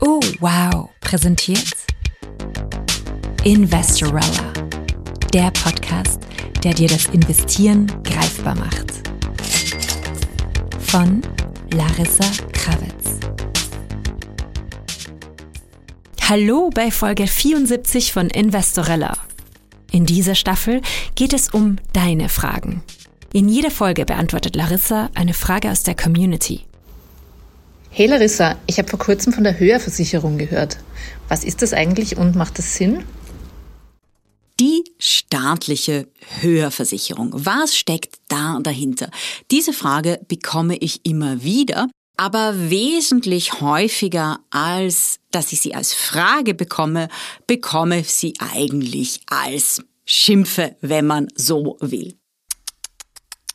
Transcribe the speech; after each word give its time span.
Oh, 0.00 0.20
wow, 0.40 0.90
präsentiert 1.00 1.74
Investorella, 3.44 4.52
der 5.32 5.52
Podcast, 5.52 6.20
der 6.64 6.74
dir 6.74 6.88
das 6.88 7.06
Investieren 7.06 7.86
greifbar 8.02 8.56
macht. 8.56 9.08
Von 10.80 11.22
Larissa 11.72 12.24
Krawitz. 12.52 13.20
Hallo 16.28 16.70
bei 16.74 16.90
Folge 16.90 17.28
74 17.28 18.12
von 18.12 18.28
Investorella. 18.28 19.16
In 19.92 20.04
dieser 20.06 20.34
Staffel 20.34 20.80
geht 21.14 21.32
es 21.32 21.50
um 21.50 21.76
deine 21.92 22.28
Fragen. 22.28 22.82
In 23.32 23.48
jeder 23.48 23.70
Folge 23.70 24.04
beantwortet 24.04 24.56
Larissa 24.56 25.10
eine 25.14 25.34
Frage 25.34 25.70
aus 25.70 25.84
der 25.84 25.94
Community. 25.94 26.64
Hey 27.96 28.08
Larissa, 28.08 28.56
ich 28.66 28.78
habe 28.78 28.88
vor 28.88 28.98
kurzem 28.98 29.32
von 29.32 29.44
der 29.44 29.60
Höherversicherung 29.60 30.36
gehört. 30.36 30.78
Was 31.28 31.44
ist 31.44 31.62
das 31.62 31.72
eigentlich 31.72 32.16
und 32.16 32.34
macht 32.34 32.58
das 32.58 32.74
Sinn? 32.74 33.04
Die 34.58 34.82
staatliche 34.98 36.08
Höherversicherung. 36.40 37.30
Was 37.36 37.76
steckt 37.76 38.16
da 38.26 38.58
dahinter? 38.60 39.10
Diese 39.52 39.72
Frage 39.72 40.18
bekomme 40.26 40.76
ich 40.76 41.06
immer 41.06 41.44
wieder, 41.44 41.86
aber 42.16 42.68
wesentlich 42.68 43.60
häufiger 43.60 44.40
als 44.50 45.20
dass 45.30 45.52
ich 45.52 45.60
sie 45.60 45.76
als 45.76 45.94
Frage 45.94 46.54
bekomme, 46.54 47.06
bekomme 47.46 48.00
ich 48.00 48.12
sie 48.12 48.34
eigentlich 48.40 49.20
als 49.26 49.84
Schimpfe, 50.04 50.74
wenn 50.80 51.06
man 51.06 51.28
so 51.36 51.76
will. 51.80 52.16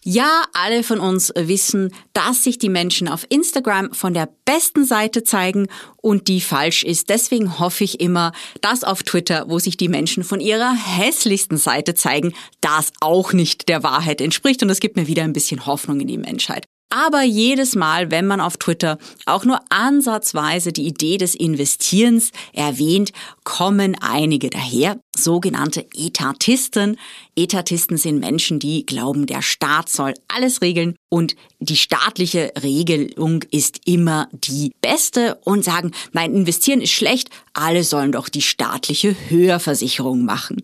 Ja, 0.05 0.45
alle 0.53 0.84
von 0.84 0.99
uns 0.99 1.34
wissen, 1.35 1.94
dass 2.13 2.44
sich 2.44 2.58
die 2.58 2.70
Menschen 2.70 3.09
auf 3.09 3.26
Instagram 3.27 3.94
von 3.94 4.13
der 4.13 4.30
besten 4.45 4.86
Seite 4.86 5.23
zeigen 5.23 5.67
und 5.97 6.30
die 6.30 6.39
falsch 6.39 6.83
ist. 6.83 7.09
Deswegen 7.09 7.59
hoffe 7.59 7.83
ich 7.83 8.00
immer, 8.00 8.31
dass 8.61 8.86
auf 8.86 9.03
Twitter, 9.03 9.45
wo 9.50 9.59
sich 9.59 9.75
die 9.75 9.89
Menschen 9.89 10.23
von 10.23 10.39
ihrer 10.39 10.73
hässlichsten 10.73 11.58
Seite 11.58 11.95
zeigen, 11.95 12.33
das 12.61 12.94
auch 13.02 13.33
nicht 13.33 13.67
der 13.67 13.83
Wahrheit 13.83 14.22
entspricht. 14.22 14.64
Und 14.64 14.69
es 14.69 14.80
gibt 14.80 14.95
mir 14.95 15.08
wieder 15.08 15.23
ein 15.23 15.33
bisschen 15.33 15.66
Hoffnung 15.66 16.00
in 16.00 16.08
die 16.08 16.17
Menschheit. 16.17 16.66
Aber 16.89 17.21
jedes 17.21 17.75
Mal, 17.75 18.09
wenn 18.09 18.25
man 18.25 18.41
auf 18.41 18.57
Twitter 18.57 18.97
auch 19.27 19.45
nur 19.45 19.59
ansatzweise 19.69 20.73
die 20.73 20.87
Idee 20.87 21.17
des 21.17 21.35
Investierens 21.35 22.31
erwähnt, 22.51 23.11
kommen 23.43 23.95
einige 24.01 24.49
daher, 24.49 24.99
sogenannte 25.15 25.85
Etatisten. 25.93 26.97
Etatisten 27.35 27.97
sind 27.97 28.19
Menschen, 28.19 28.57
die 28.57 28.87
glauben, 28.87 29.27
der 29.27 29.43
Staat 29.43 29.89
soll 29.89 30.15
alles 30.27 30.61
regeln 30.63 30.95
und 31.09 31.35
die 31.59 31.77
staatliche 31.77 32.53
Regelung 32.61 33.43
ist 33.51 33.81
immer 33.85 34.27
die 34.31 34.71
beste 34.81 35.35
und 35.43 35.63
sagen, 35.63 35.91
nein, 36.11 36.33
investieren 36.33 36.81
ist 36.81 36.91
schlecht, 36.91 37.29
alle 37.53 37.83
sollen 37.83 38.13
doch 38.13 38.29
die 38.29 38.41
staatliche 38.41 39.15
Höherversicherung 39.29 40.25
machen. 40.25 40.63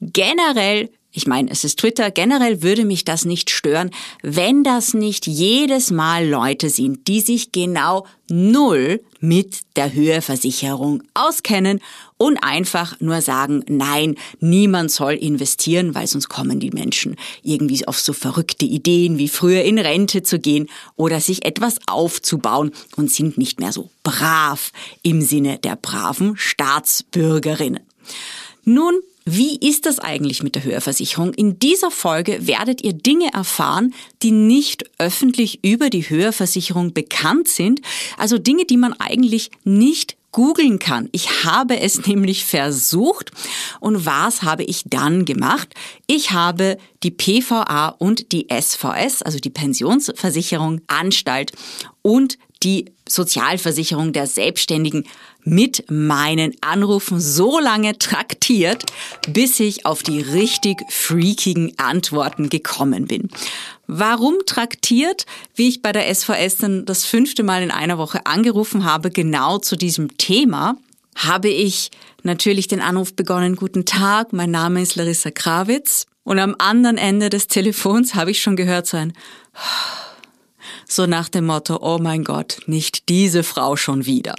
Generell 0.00 0.90
ich 1.16 1.26
meine, 1.26 1.50
es 1.50 1.64
ist 1.64 1.78
Twitter. 1.78 2.10
Generell 2.10 2.62
würde 2.62 2.84
mich 2.84 3.02
das 3.02 3.24
nicht 3.24 3.48
stören, 3.48 3.90
wenn 4.22 4.62
das 4.64 4.92
nicht 4.92 5.26
jedes 5.26 5.90
Mal 5.90 6.28
Leute 6.28 6.68
sind, 6.68 7.08
die 7.08 7.22
sich 7.22 7.52
genau 7.52 8.06
null 8.28 9.00
mit 9.18 9.60
der 9.76 9.94
Höheversicherung 9.94 11.02
auskennen 11.14 11.80
und 12.18 12.36
einfach 12.42 13.00
nur 13.00 13.22
sagen, 13.22 13.64
nein, 13.66 14.16
niemand 14.40 14.90
soll 14.90 15.14
investieren, 15.14 15.94
weil 15.94 16.06
sonst 16.06 16.28
kommen 16.28 16.60
die 16.60 16.70
Menschen 16.70 17.16
irgendwie 17.42 17.88
auf 17.88 17.98
so 17.98 18.12
verrückte 18.12 18.66
Ideen 18.66 19.16
wie 19.16 19.28
früher 19.28 19.62
in 19.62 19.78
Rente 19.78 20.22
zu 20.22 20.38
gehen 20.38 20.68
oder 20.96 21.20
sich 21.20 21.46
etwas 21.46 21.78
aufzubauen 21.86 22.72
und 22.96 23.10
sind 23.10 23.38
nicht 23.38 23.58
mehr 23.58 23.72
so 23.72 23.88
brav 24.02 24.70
im 25.02 25.22
Sinne 25.22 25.58
der 25.60 25.76
braven 25.76 26.36
Staatsbürgerinnen. 26.36 27.80
Nun 28.64 29.00
wie 29.28 29.56
ist 29.56 29.86
das 29.86 29.98
eigentlich 29.98 30.44
mit 30.44 30.54
der 30.54 30.62
Höherversicherung? 30.62 31.34
In 31.34 31.58
dieser 31.58 31.90
Folge 31.90 32.46
werdet 32.46 32.82
ihr 32.82 32.92
Dinge 32.92 33.32
erfahren, 33.34 33.92
die 34.22 34.30
nicht 34.30 34.88
öffentlich 34.98 35.64
über 35.64 35.90
die 35.90 36.08
Höherversicherung 36.08 36.92
bekannt 36.92 37.48
sind, 37.48 37.80
also 38.16 38.38
Dinge, 38.38 38.66
die 38.66 38.76
man 38.76 38.92
eigentlich 38.92 39.50
nicht 39.64 40.16
googeln 40.30 40.78
kann. 40.78 41.08
Ich 41.10 41.44
habe 41.44 41.80
es 41.80 42.06
nämlich 42.06 42.44
versucht 42.44 43.32
und 43.80 44.06
was 44.06 44.42
habe 44.42 44.62
ich 44.62 44.84
dann 44.86 45.24
gemacht? 45.24 45.74
Ich 46.06 46.30
habe 46.30 46.78
die 47.02 47.10
PVA 47.10 47.88
und 47.98 48.30
die 48.30 48.46
SVS, 48.48 49.22
also 49.22 49.40
die 49.40 49.50
Pensionsversicherung 49.50 50.82
Anstalt 50.86 51.50
und 52.02 52.38
die 52.66 52.86
Sozialversicherung 53.08 54.12
der 54.12 54.26
Selbstständigen 54.26 55.04
mit 55.44 55.84
meinen 55.88 56.52
Anrufen 56.60 57.20
so 57.20 57.60
lange 57.60 57.96
traktiert, 57.98 58.84
bis 59.28 59.60
ich 59.60 59.86
auf 59.86 60.02
die 60.02 60.20
richtig 60.20 60.82
freakigen 60.90 61.78
Antworten 61.78 62.48
gekommen 62.48 63.06
bin. 63.06 63.28
Warum 63.86 64.34
traktiert? 64.46 65.26
Wie 65.54 65.68
ich 65.68 65.80
bei 65.80 65.92
der 65.92 66.12
SVS 66.12 66.56
dann 66.56 66.84
das 66.84 67.04
fünfte 67.04 67.44
Mal 67.44 67.62
in 67.62 67.70
einer 67.70 67.98
Woche 67.98 68.26
angerufen 68.26 68.84
habe, 68.84 69.10
genau 69.10 69.58
zu 69.58 69.76
diesem 69.76 70.18
Thema, 70.18 70.76
habe 71.14 71.48
ich 71.48 71.92
natürlich 72.24 72.66
den 72.66 72.80
Anruf 72.80 73.14
begonnen, 73.14 73.54
guten 73.54 73.84
Tag, 73.84 74.32
mein 74.32 74.50
Name 74.50 74.82
ist 74.82 74.96
Larissa 74.96 75.30
Krawitz. 75.30 76.06
Und 76.24 76.40
am 76.40 76.56
anderen 76.58 76.98
Ende 76.98 77.30
des 77.30 77.46
Telefons 77.46 78.16
habe 78.16 78.32
ich 78.32 78.42
schon 78.42 78.56
gehört 78.56 78.88
so 78.88 78.96
ein 78.96 79.12
so 80.86 81.06
nach 81.06 81.28
dem 81.28 81.46
Motto, 81.46 81.78
oh 81.80 81.98
mein 81.98 82.24
Gott, 82.24 82.58
nicht 82.66 83.08
diese 83.08 83.42
Frau 83.42 83.76
schon 83.76 84.06
wieder. 84.06 84.34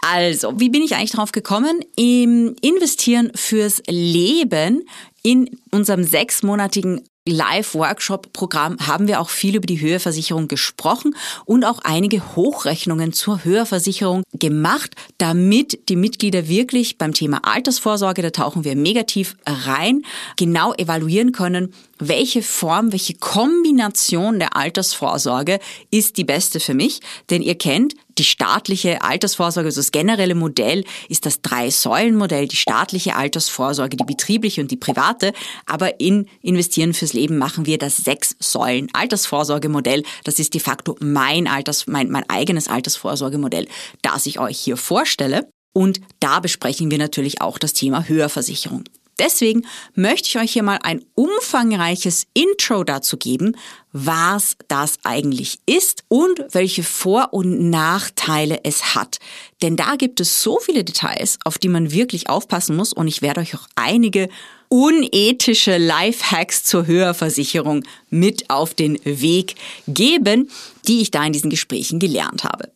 Also, 0.00 0.60
wie 0.60 0.68
bin 0.68 0.82
ich 0.82 0.94
eigentlich 0.94 1.12
drauf 1.12 1.32
gekommen? 1.32 1.80
Im 1.96 2.54
Investieren 2.60 3.32
fürs 3.34 3.82
Leben 3.88 4.88
in 5.22 5.58
unserem 5.72 6.04
sechsmonatigen 6.04 7.02
Live-Workshop-Programm 7.26 8.78
haben 8.86 9.08
wir 9.08 9.20
auch 9.20 9.28
viel 9.28 9.56
über 9.56 9.66
die 9.66 9.80
Höherversicherung 9.80 10.48
gesprochen 10.48 11.14
und 11.44 11.64
auch 11.64 11.80
einige 11.82 12.36
Hochrechnungen 12.36 13.12
zur 13.12 13.44
Höherversicherung 13.44 14.22
gemacht, 14.32 14.94
damit 15.18 15.88
die 15.88 15.96
Mitglieder 15.96 16.48
wirklich 16.48 16.98
beim 16.98 17.12
Thema 17.12 17.40
Altersvorsorge, 17.42 18.22
da 18.22 18.30
tauchen 18.30 18.64
wir 18.64 18.74
negativ 18.74 19.36
rein, 19.44 20.02
genau 20.36 20.72
evaluieren 20.74 21.32
können, 21.32 21.74
welche 21.98 22.42
Form, 22.42 22.92
welche 22.92 23.14
Kombination 23.14 24.38
der 24.38 24.56
Altersvorsorge 24.56 25.58
ist 25.90 26.16
die 26.18 26.24
beste 26.24 26.60
für 26.60 26.74
mich. 26.74 27.00
Denn 27.30 27.42
ihr 27.42 27.56
kennt, 27.56 27.94
die 28.18 28.24
staatliche 28.24 29.02
Altersvorsorge, 29.02 29.68
also 29.68 29.80
das 29.80 29.92
generelle 29.92 30.34
Modell 30.34 30.84
ist 31.08 31.26
das 31.26 31.42
Drei-Säulen-Modell, 31.42 32.48
die 32.48 32.56
staatliche 32.56 33.16
Altersvorsorge, 33.16 33.96
die 33.96 34.04
betriebliche 34.04 34.60
und 34.60 34.70
die 34.70 34.76
private. 34.76 35.32
Aber 35.66 36.00
in 36.00 36.26
Investieren 36.42 36.94
fürs 36.94 37.12
Leben 37.12 37.38
machen 37.38 37.66
wir 37.66 37.78
das 37.78 37.96
Sechs-Säulen-Altersvorsorgemodell. 37.98 40.02
Das 40.24 40.38
ist 40.38 40.54
de 40.54 40.60
facto 40.60 40.96
mein 41.00 41.46
Alters, 41.46 41.86
mein, 41.86 42.10
mein 42.10 42.28
eigenes 42.28 42.68
Altersvorsorgemodell, 42.68 43.68
das 44.02 44.26
ich 44.26 44.38
euch 44.38 44.58
hier 44.58 44.76
vorstelle. 44.76 45.48
Und 45.72 46.00
da 46.20 46.40
besprechen 46.40 46.90
wir 46.90 46.98
natürlich 46.98 47.42
auch 47.42 47.58
das 47.58 47.74
Thema 47.74 48.08
Höherversicherung. 48.08 48.84
Deswegen 49.18 49.66
möchte 49.94 50.28
ich 50.28 50.38
euch 50.38 50.52
hier 50.52 50.62
mal 50.62 50.78
ein 50.82 51.04
umfangreiches 51.14 52.26
Intro 52.34 52.84
dazu 52.84 53.16
geben, 53.16 53.56
was 53.92 54.56
das 54.68 54.98
eigentlich 55.04 55.58
ist 55.64 56.04
und 56.08 56.44
welche 56.50 56.82
Vor- 56.82 57.32
und 57.32 57.70
Nachteile 57.70 58.60
es 58.64 58.94
hat. 58.94 59.18
Denn 59.62 59.76
da 59.76 59.96
gibt 59.96 60.20
es 60.20 60.42
so 60.42 60.58
viele 60.58 60.84
Details, 60.84 61.38
auf 61.44 61.56
die 61.56 61.68
man 61.68 61.92
wirklich 61.92 62.28
aufpassen 62.28 62.76
muss 62.76 62.92
und 62.92 63.08
ich 63.08 63.22
werde 63.22 63.40
euch 63.40 63.54
auch 63.54 63.66
einige 63.74 64.28
unethische 64.68 65.78
Lifehacks 65.78 66.64
zur 66.64 66.86
Höherversicherung 66.86 67.84
mit 68.10 68.50
auf 68.50 68.74
den 68.74 68.98
Weg 69.04 69.54
geben, 69.86 70.50
die 70.86 71.00
ich 71.00 71.10
da 71.10 71.24
in 71.24 71.32
diesen 71.32 71.50
Gesprächen 71.50 71.98
gelernt 71.98 72.44
habe. 72.44 72.70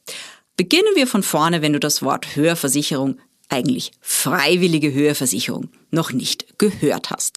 Beginnen 0.57 0.95
wir 0.95 1.07
von 1.07 1.23
vorne, 1.23 1.63
wenn 1.63 1.73
du 1.73 1.81
das 1.81 2.03
Wort 2.03 2.37
Höherversicherung 2.37 3.19
eigentlich 3.51 3.93
freiwillige 4.01 4.93
Höherversicherung 4.93 5.69
noch 5.91 6.13
nicht 6.13 6.59
gehört 6.59 7.11
hast. 7.11 7.37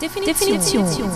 Definition. 0.00 0.58
Definition. 0.58 1.10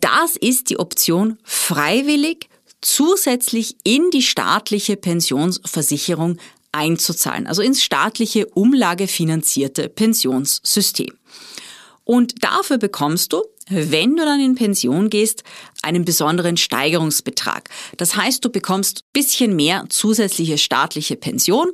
Das 0.00 0.36
ist 0.36 0.70
die 0.70 0.78
Option 0.78 1.38
freiwillig 1.44 2.48
zusätzlich 2.80 3.76
in 3.84 4.10
die 4.10 4.22
staatliche 4.22 4.96
Pensionsversicherung 4.96 6.38
einzuzahlen, 6.72 7.46
also 7.46 7.62
ins 7.62 7.82
staatliche 7.82 8.46
umlagefinanzierte 8.46 9.88
Pensionssystem. 9.88 11.14
Und 12.04 12.42
dafür 12.42 12.78
bekommst 12.78 13.32
du 13.32 13.42
wenn 13.68 14.16
du 14.16 14.24
dann 14.24 14.40
in 14.40 14.54
Pension 14.54 15.10
gehst, 15.10 15.44
einen 15.82 16.04
besonderen 16.04 16.56
Steigerungsbetrag. 16.56 17.68
Das 17.96 18.16
heißt, 18.16 18.44
du 18.44 18.50
bekommst 18.50 19.04
bisschen 19.12 19.56
mehr 19.56 19.84
zusätzliche 19.88 20.58
staatliche 20.58 21.16
Pension. 21.16 21.70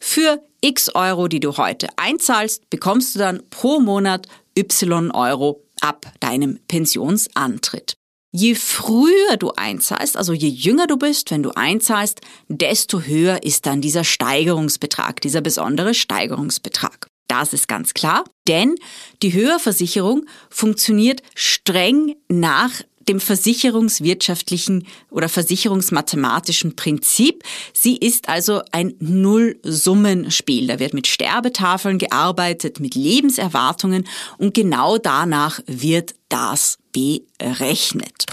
Für 0.00 0.42
x 0.60 0.94
Euro, 0.94 1.28
die 1.28 1.40
du 1.40 1.56
heute 1.56 1.88
einzahlst, 1.96 2.68
bekommst 2.70 3.14
du 3.14 3.18
dann 3.18 3.42
pro 3.50 3.80
Monat 3.80 4.26
y 4.56 5.10
Euro 5.12 5.62
ab 5.80 6.06
deinem 6.20 6.60
Pensionsantritt. 6.68 7.94
Je 8.36 8.56
früher 8.56 9.36
du 9.38 9.52
einzahlst, 9.52 10.16
also 10.16 10.32
je 10.32 10.48
jünger 10.48 10.88
du 10.88 10.96
bist, 10.96 11.30
wenn 11.30 11.44
du 11.44 11.52
einzahlst, 11.54 12.20
desto 12.48 13.02
höher 13.02 13.44
ist 13.44 13.64
dann 13.64 13.80
dieser 13.80 14.02
Steigerungsbetrag, 14.02 15.20
dieser 15.20 15.40
besondere 15.40 15.94
Steigerungsbetrag. 15.94 17.06
Das 17.28 17.52
ist 17.52 17.68
ganz 17.68 17.94
klar, 17.94 18.24
denn 18.46 18.74
die 19.22 19.32
Höherversicherung 19.32 20.26
funktioniert 20.50 21.22
streng 21.34 22.16
nach 22.28 22.82
dem 23.08 23.20
versicherungswirtschaftlichen 23.20 24.86
oder 25.10 25.28
versicherungsmathematischen 25.28 26.76
Prinzip. 26.76 27.42
Sie 27.72 27.96
ist 27.96 28.28
also 28.28 28.62
ein 28.72 28.94
Nullsummenspiel. 28.98 30.66
Da 30.66 30.78
wird 30.78 30.94
mit 30.94 31.06
Sterbetafeln 31.06 31.98
gearbeitet, 31.98 32.80
mit 32.80 32.94
Lebenserwartungen 32.94 34.06
und 34.38 34.54
genau 34.54 34.98
danach 34.98 35.60
wird 35.66 36.14
das 36.28 36.78
berechnet 36.92 38.26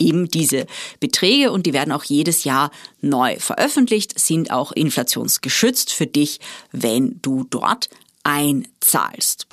eben 0.00 0.28
diese 0.28 0.66
Beträge 0.98 1.52
und 1.52 1.66
die 1.66 1.72
werden 1.72 1.92
auch 1.92 2.04
jedes 2.04 2.44
Jahr 2.44 2.70
neu 3.00 3.38
veröffentlicht, 3.38 4.18
sind 4.18 4.50
auch 4.50 4.72
inflationsgeschützt 4.72 5.92
für 5.92 6.06
dich, 6.06 6.40
wenn 6.72 7.18
du 7.22 7.44
dort 7.48 7.88
einzahlst. 8.24 9.46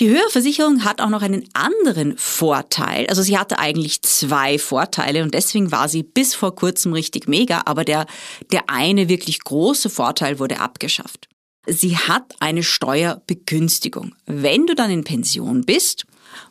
Die 0.00 0.08
Höherversicherung 0.08 0.84
hat 0.84 1.02
auch 1.02 1.10
noch 1.10 1.20
einen 1.20 1.46
anderen 1.52 2.16
Vorteil. 2.16 3.06
Also 3.08 3.20
sie 3.20 3.36
hatte 3.36 3.58
eigentlich 3.58 4.00
zwei 4.00 4.58
Vorteile 4.58 5.22
und 5.22 5.34
deswegen 5.34 5.72
war 5.72 5.90
sie 5.90 6.02
bis 6.02 6.34
vor 6.34 6.54
kurzem 6.54 6.94
richtig 6.94 7.28
mega, 7.28 7.62
aber 7.66 7.84
der, 7.84 8.06
der 8.50 8.70
eine 8.70 9.10
wirklich 9.10 9.40
große 9.40 9.90
Vorteil 9.90 10.38
wurde 10.38 10.58
abgeschafft. 10.58 11.28
Sie 11.66 11.98
hat 11.98 12.34
eine 12.40 12.62
Steuerbegünstigung. 12.62 14.14
Wenn 14.24 14.66
du 14.66 14.74
dann 14.74 14.90
in 14.90 15.04
Pension 15.04 15.66
bist, 15.66 16.06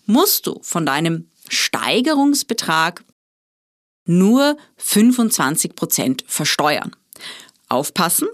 musst 0.05 0.45
du 0.45 0.59
von 0.61 0.85
deinem 0.85 1.28
Steigerungsbetrag 1.49 3.03
nur 4.05 4.57
25 4.77 5.75
Prozent 5.75 6.23
versteuern. 6.27 6.95
Aufpassen. 7.67 8.27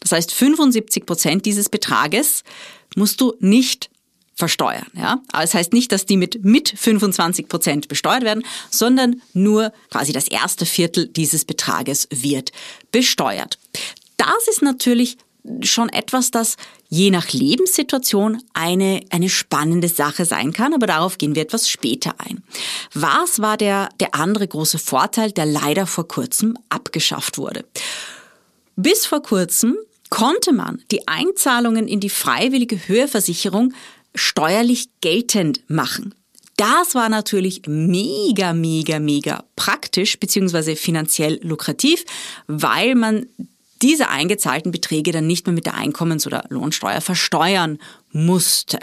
Das 0.00 0.12
heißt, 0.12 0.32
75 0.32 1.04
Prozent 1.06 1.46
dieses 1.46 1.68
Betrages 1.68 2.44
musst 2.94 3.20
du 3.20 3.34
nicht 3.40 3.90
versteuern. 4.36 4.86
Ja? 4.94 5.22
Aber 5.32 5.42
das 5.42 5.54
heißt 5.54 5.72
nicht, 5.72 5.90
dass 5.90 6.06
die 6.06 6.16
mit, 6.16 6.44
mit 6.44 6.68
25 6.68 7.48
Prozent 7.48 7.88
besteuert 7.88 8.22
werden, 8.22 8.44
sondern 8.70 9.22
nur 9.32 9.72
quasi 9.90 10.12
das 10.12 10.28
erste 10.28 10.66
Viertel 10.66 11.08
dieses 11.08 11.44
Betrages 11.44 12.06
wird 12.10 12.52
besteuert. 12.92 13.58
Das 14.16 14.48
ist 14.48 14.62
natürlich 14.62 15.16
schon 15.62 15.88
etwas, 15.88 16.30
das 16.30 16.56
je 16.88 17.10
nach 17.10 17.32
Lebenssituation 17.32 18.42
eine, 18.52 19.00
eine 19.10 19.28
spannende 19.28 19.88
Sache 19.88 20.24
sein 20.24 20.52
kann, 20.52 20.74
aber 20.74 20.86
darauf 20.86 21.18
gehen 21.18 21.34
wir 21.34 21.42
etwas 21.42 21.68
später 21.68 22.14
ein. 22.18 22.42
Was 22.94 23.40
war 23.40 23.56
der, 23.56 23.88
der 24.00 24.14
andere 24.14 24.46
große 24.46 24.78
Vorteil, 24.78 25.32
der 25.32 25.46
leider 25.46 25.86
vor 25.86 26.08
kurzem 26.08 26.56
abgeschafft 26.68 27.38
wurde? 27.38 27.64
Bis 28.76 29.06
vor 29.06 29.22
kurzem 29.22 29.76
konnte 30.10 30.52
man 30.52 30.82
die 30.90 31.08
Einzahlungen 31.08 31.88
in 31.88 32.00
die 32.00 32.10
freiwillige 32.10 32.88
Höheversicherung 32.88 33.72
steuerlich 34.14 34.86
geltend 35.00 35.60
machen. 35.68 36.14
Das 36.56 36.94
war 36.94 37.08
natürlich 37.10 37.62
mega, 37.66 38.54
mega, 38.54 38.98
mega 38.98 39.44
praktisch 39.56 40.18
beziehungsweise 40.18 40.74
finanziell 40.74 41.38
lukrativ, 41.42 42.04
weil 42.46 42.94
man 42.94 43.26
diese 43.82 44.08
eingezahlten 44.08 44.72
Beträge 44.72 45.12
dann 45.12 45.26
nicht 45.26 45.46
mehr 45.46 45.54
mit 45.54 45.66
der 45.66 45.74
Einkommens- 45.74 46.26
oder 46.26 46.44
Lohnsteuer 46.48 47.00
versteuern 47.00 47.78
musste. 48.12 48.78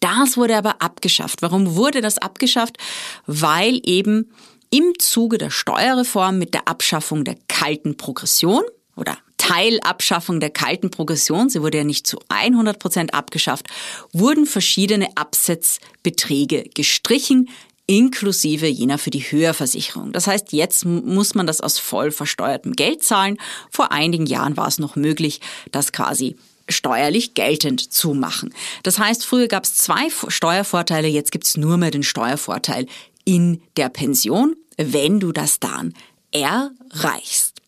Das 0.00 0.36
wurde 0.36 0.56
aber 0.56 0.82
abgeschafft. 0.82 1.42
Warum 1.42 1.76
wurde 1.76 2.00
das 2.00 2.18
abgeschafft? 2.18 2.78
Weil 3.26 3.80
eben 3.84 4.32
im 4.70 4.92
Zuge 4.98 5.38
der 5.38 5.50
Steuerreform 5.50 6.38
mit 6.38 6.54
der 6.54 6.66
Abschaffung 6.66 7.24
der 7.24 7.36
kalten 7.48 7.96
Progression 7.96 8.62
oder 8.96 9.16
Teilabschaffung 9.36 10.40
der 10.40 10.50
kalten 10.50 10.90
Progression, 10.90 11.48
sie 11.48 11.62
wurde 11.62 11.78
ja 11.78 11.84
nicht 11.84 12.06
zu 12.06 12.18
100 12.28 12.78
Prozent 12.78 13.14
abgeschafft, 13.14 13.68
wurden 14.12 14.44
verschiedene 14.44 15.08
Absetzbeträge 15.16 16.64
gestrichen, 16.74 17.48
inklusive 17.86 18.66
jener 18.66 18.98
für 18.98 19.10
die 19.10 19.20
Höherversicherung. 19.20 20.12
Das 20.12 20.26
heißt, 20.26 20.52
jetzt 20.52 20.84
muss 20.84 21.34
man 21.34 21.46
das 21.46 21.60
aus 21.60 21.78
voll 21.78 22.10
versteuertem 22.10 22.72
Geld 22.72 23.02
zahlen. 23.02 23.38
Vor 23.70 23.92
einigen 23.92 24.26
Jahren 24.26 24.56
war 24.56 24.68
es 24.68 24.78
noch 24.78 24.96
möglich, 24.96 25.40
das 25.70 25.92
quasi 25.92 26.36
steuerlich 26.68 27.34
geltend 27.34 27.92
zu 27.92 28.14
machen. 28.14 28.52
Das 28.82 28.98
heißt, 28.98 29.24
früher 29.24 29.46
gab 29.46 29.64
es 29.64 29.76
zwei 29.76 30.08
Steuervorteile, 30.28 31.06
jetzt 31.06 31.30
gibt 31.30 31.44
es 31.44 31.56
nur 31.56 31.76
mehr 31.76 31.92
den 31.92 32.02
Steuervorteil 32.02 32.86
in 33.24 33.62
der 33.76 33.88
Pension, 33.88 34.56
wenn 34.76 35.20
du 35.20 35.32
das 35.32 35.60
dann 35.60 35.94
erreichst. 36.32 37.62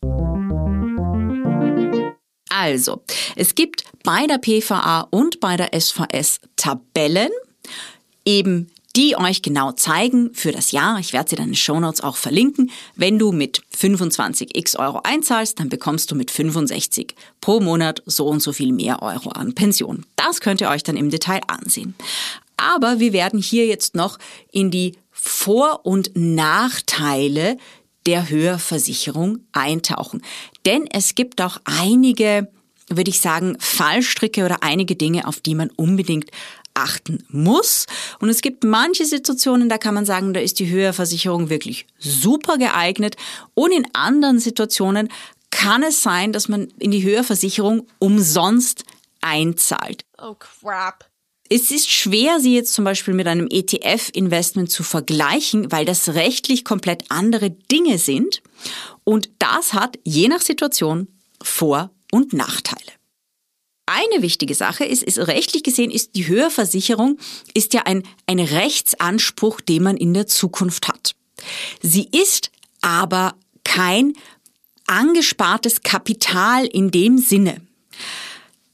Also, 2.51 3.03
es 3.37 3.55
gibt 3.55 3.85
bei 4.03 4.27
der 4.27 4.39
PVA 4.39 5.03
und 5.11 5.39
bei 5.39 5.57
der 5.57 5.79
SVS 5.79 6.41
Tabellen, 6.57 7.31
eben 8.25 8.71
die 8.99 9.17
euch 9.17 9.43
genau 9.43 9.71
zeigen 9.71 10.35
für 10.35 10.51
das 10.51 10.73
Jahr. 10.73 10.99
Ich 10.99 11.13
werde 11.13 11.31
sie 11.31 11.37
dann 11.37 11.45
in 11.45 11.51
den 11.53 11.57
Shownotes 11.57 12.01
auch 12.01 12.17
verlinken. 12.17 12.73
Wenn 12.97 13.17
du 13.17 13.31
mit 13.31 13.63
25 13.77 14.57
x 14.57 14.75
Euro 14.75 15.03
einzahlst, 15.05 15.61
dann 15.61 15.69
bekommst 15.69 16.11
du 16.11 16.17
mit 16.17 16.33
65 16.33 17.15
pro 17.41 17.61
Monat 17.61 18.03
so 18.07 18.27
und 18.27 18.41
so 18.41 18.53
viel 18.53 18.73
mehr 18.73 19.01
Euro 19.01 19.29
an 19.31 19.55
Pension. 19.55 20.05
Das 20.17 20.41
könnt 20.41 20.61
ihr 20.61 20.69
euch 20.69 20.83
dann 20.83 20.97
im 20.97 21.11
Detail 21.11 21.43
ansehen. 21.47 21.95
Aber 22.57 22.99
wir 22.99 23.13
werden 23.13 23.39
hier 23.39 23.67
jetzt 23.67 23.95
noch 23.95 24.19
in 24.51 24.73
die 24.73 24.97
Vor- 25.13 25.87
und 25.87 26.11
Nachteile 26.17 27.57
der 28.05 28.29
Höherversicherung 28.29 29.39
eintauchen. 29.53 30.23
Denn 30.67 30.89
es 30.91 31.15
gibt 31.15 31.41
auch 31.41 31.59
einige, 31.63 32.49
würde 32.89 33.11
ich 33.11 33.21
sagen, 33.21 33.57
Fallstricke 33.61 34.45
oder 34.45 34.65
einige 34.65 34.97
Dinge, 34.97 35.29
auf 35.29 35.39
die 35.39 35.55
man 35.55 35.71
unbedingt 35.77 36.33
achten 36.79 37.25
muss. 37.29 37.87
Und 38.21 38.29
es 38.29 38.41
gibt 38.41 38.65
manche 38.65 39.05
Situationen, 39.05 39.69
da 39.69 39.79
kann 39.79 39.95
man 39.95 40.07
sagen, 40.07 40.33
da 40.33 40.41
ist 40.41 40.59
die 40.59 40.71
Höherversicherung 40.71 41.51
wirklich 41.51 41.87
super 41.99 42.59
geeignet. 42.59 43.17
Und 43.55 43.73
in 43.73 43.87
anderen 43.95 44.39
Situationen 44.39 45.09
kann 45.51 45.83
es 45.83 46.03
sein, 46.03 46.33
dass 46.33 46.49
man 46.49 46.69
in 46.79 46.91
die 46.91 47.03
Höherversicherung 47.03 47.87
umsonst 47.99 48.85
einzahlt. 49.21 50.05
Oh 50.19 50.35
crap. 50.35 51.09
Es 51.51 51.71
ist 51.71 51.91
schwer, 51.91 52.41
sie 52.41 52.55
jetzt 52.55 52.75
zum 52.75 52.85
Beispiel 52.85 53.15
mit 53.15 53.27
einem 53.27 53.49
ETF-Investment 53.51 54.71
zu 54.71 54.83
vergleichen, 54.83 55.73
weil 55.73 55.87
das 55.87 56.11
rechtlich 56.11 56.63
komplett 56.65 57.05
andere 57.09 57.51
Dinge 57.51 57.99
sind. 57.99 58.43
Und 59.05 59.31
das 59.39 59.73
hat 59.73 59.99
je 60.05 60.29
nach 60.29 60.43
Situation 60.43 61.09
Vor- 61.43 61.91
und 62.13 62.35
Nachteile. 62.35 62.98
Eine 63.91 64.23
wichtige 64.23 64.55
Sache 64.55 64.85
ist, 64.85 65.03
ist 65.03 65.19
rechtlich 65.19 65.63
gesehen 65.63 65.91
ist 65.91 66.15
die 66.15 66.29
Höherversicherung 66.29 67.19
ist 67.55 67.73
ja 67.73 67.85
ein, 67.87 68.03
ein 68.27 68.39
Rechtsanspruch, 68.39 69.63
den 69.63 69.83
man 69.83 69.97
in 69.97 70.13
der 70.13 70.27
Zukunft 70.27 70.89
hat. 70.89 71.15
Sie 71.81 72.07
ist 72.13 72.51
aber 72.83 73.35
kein 73.65 74.13
angespartes 74.87 75.83
Kapital 75.83 76.67
in 76.67 76.91
dem 76.91 77.17
Sinne. 77.17 77.63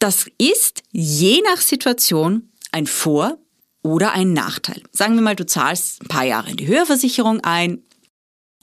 Das 0.00 0.26
ist 0.37 0.83
je 0.90 1.40
nach 1.42 1.61
Situation 1.61 2.50
ein 2.73 2.88
Vor- 2.88 3.38
oder 3.83 4.14
ein 4.14 4.33
Nachteil. 4.33 4.83
Sagen 4.90 5.14
wir 5.14 5.23
mal, 5.23 5.37
du 5.37 5.47
zahlst 5.47 6.02
ein 6.02 6.09
paar 6.09 6.25
Jahre 6.25 6.50
in 6.50 6.56
die 6.56 6.66
Höherversicherung 6.66 7.38
ein 7.44 7.85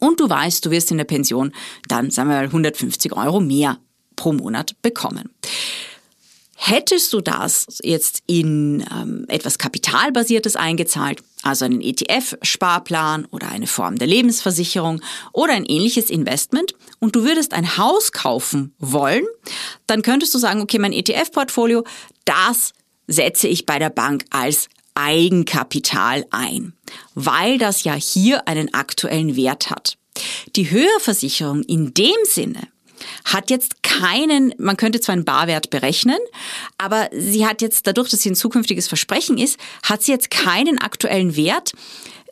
und 0.01 0.19
du 0.19 0.29
weißt, 0.29 0.65
du 0.65 0.71
wirst 0.71 0.91
in 0.91 0.97
der 0.97 1.05
Pension 1.05 1.53
dann, 1.87 2.11
sagen 2.11 2.27
wir 2.27 2.35
mal, 2.35 2.45
150 2.45 3.13
Euro 3.13 3.39
mehr 3.39 3.79
pro 4.17 4.33
Monat 4.33 4.75
bekommen. 4.81 5.29
Hättest 6.63 7.11
du 7.11 7.21
das 7.21 7.65
jetzt 7.81 8.21
in 8.27 8.85
ähm, 8.91 9.25
etwas 9.29 9.57
Kapitalbasiertes 9.57 10.55
eingezahlt, 10.55 11.23
also 11.41 11.65
einen 11.65 11.81
ETF-Sparplan 11.81 13.25
oder 13.31 13.49
eine 13.49 13.65
Form 13.65 13.97
der 13.97 14.05
Lebensversicherung 14.05 15.01
oder 15.33 15.53
ein 15.53 15.65
ähnliches 15.65 16.11
Investment 16.11 16.75
und 16.99 17.15
du 17.15 17.23
würdest 17.23 17.53
ein 17.53 17.77
Haus 17.77 18.11
kaufen 18.11 18.75
wollen, 18.77 19.25
dann 19.87 20.03
könntest 20.03 20.35
du 20.35 20.37
sagen, 20.37 20.61
okay, 20.61 20.77
mein 20.77 20.93
ETF-Portfolio, 20.93 21.83
das 22.25 22.73
setze 23.07 23.47
ich 23.47 23.65
bei 23.65 23.79
der 23.79 23.89
Bank 23.89 24.25
als 24.29 24.69
Eigenkapital 24.93 26.27
ein, 26.29 26.73
weil 27.15 27.57
das 27.57 27.83
ja 27.83 27.95
hier 27.95 28.47
einen 28.47 28.71
aktuellen 28.75 29.35
Wert 29.35 29.71
hat. 29.71 29.97
Die 30.55 30.69
Höherversicherung 30.69 31.63
in 31.63 31.95
dem 31.95 32.17
Sinne 32.25 32.67
hat 33.25 33.49
jetzt 33.49 33.83
keinen, 33.83 34.53
man 34.57 34.77
könnte 34.77 34.99
zwar 35.01 35.13
einen 35.13 35.25
Barwert 35.25 35.69
berechnen, 35.69 36.17
aber 36.77 37.09
sie 37.11 37.45
hat 37.45 37.61
jetzt 37.61 37.87
dadurch, 37.87 38.09
dass 38.09 38.21
sie 38.21 38.31
ein 38.31 38.35
zukünftiges 38.35 38.87
Versprechen 38.87 39.37
ist, 39.37 39.59
hat 39.83 40.03
sie 40.03 40.11
jetzt 40.11 40.29
keinen 40.29 40.79
aktuellen 40.79 41.35
Wert, 41.35 41.73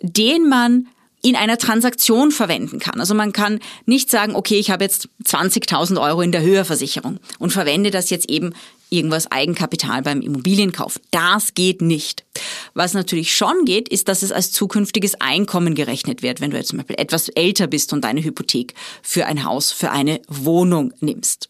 den 0.01 0.47
man 0.47 0.87
in 1.21 1.35
einer 1.35 1.57
Transaktion 1.57 2.31
verwenden 2.31 2.79
kann. 2.79 2.99
Also 2.99 3.13
man 3.13 3.33
kann 3.33 3.59
nicht 3.85 4.09
sagen, 4.09 4.35
okay, 4.35 4.55
ich 4.55 4.71
habe 4.71 4.85
jetzt 4.85 5.09
20.000 5.25 6.01
Euro 6.01 6.21
in 6.21 6.31
der 6.31 6.41
Höherversicherung 6.41 7.19
und 7.39 7.51
verwende 7.51 7.91
das 7.91 8.09
jetzt 8.09 8.29
eben 8.29 8.53
irgendwas 8.89 9.31
Eigenkapital 9.31 10.01
beim 10.01 10.21
Immobilienkauf. 10.21 10.99
Das 11.11 11.53
geht 11.53 11.81
nicht. 11.81 12.25
Was 12.73 12.93
natürlich 12.93 13.35
schon 13.35 13.65
geht, 13.65 13.89
ist, 13.89 14.07
dass 14.07 14.23
es 14.23 14.31
als 14.31 14.51
zukünftiges 14.51 15.19
Einkommen 15.21 15.75
gerechnet 15.75 16.21
wird, 16.21 16.41
wenn 16.41 16.51
du 16.51 16.57
jetzt 16.57 16.69
zum 16.69 16.77
Beispiel 16.77 16.99
etwas 16.99 17.29
älter 17.29 17.67
bist 17.67 17.93
und 17.93 18.03
deine 18.03 18.23
Hypothek 18.23 18.73
für 19.01 19.25
ein 19.25 19.43
Haus, 19.43 19.71
für 19.71 19.91
eine 19.91 20.21
Wohnung 20.27 20.93
nimmst. 20.99 21.49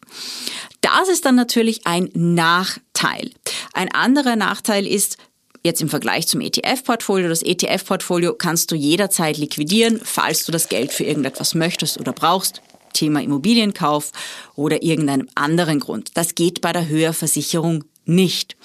Das 0.81 1.09
ist 1.09 1.25
dann 1.25 1.35
natürlich 1.35 1.85
ein 1.85 2.09
Nachteil. 2.13 3.31
Ein 3.73 3.93
anderer 3.93 4.35
Nachteil 4.35 4.85
ist, 4.87 5.17
Jetzt 5.61 5.81
im 5.81 5.89
Vergleich 5.89 6.25
zum 6.25 6.39
ETF-Portfolio. 6.39 7.27
Das 7.27 7.43
ETF-Portfolio 7.43 8.33
kannst 8.33 8.71
du 8.71 8.75
jederzeit 8.75 9.37
liquidieren, 9.37 9.99
falls 10.01 10.45
du 10.45 10.53
das 10.53 10.69
Geld 10.69 10.93
für 10.93 11.03
irgendetwas 11.03 11.53
möchtest 11.53 11.99
oder 11.99 12.13
brauchst. 12.13 12.61
Thema 12.93 13.21
Immobilienkauf 13.21 14.11
oder 14.55 14.83
irgendeinem 14.83 15.27
anderen 15.35 15.79
Grund. 15.79 16.11
Das 16.15 16.35
geht 16.35 16.61
bei 16.61 16.73
der 16.73 16.87
Höherversicherung 16.87 17.83
nicht. 18.05 18.57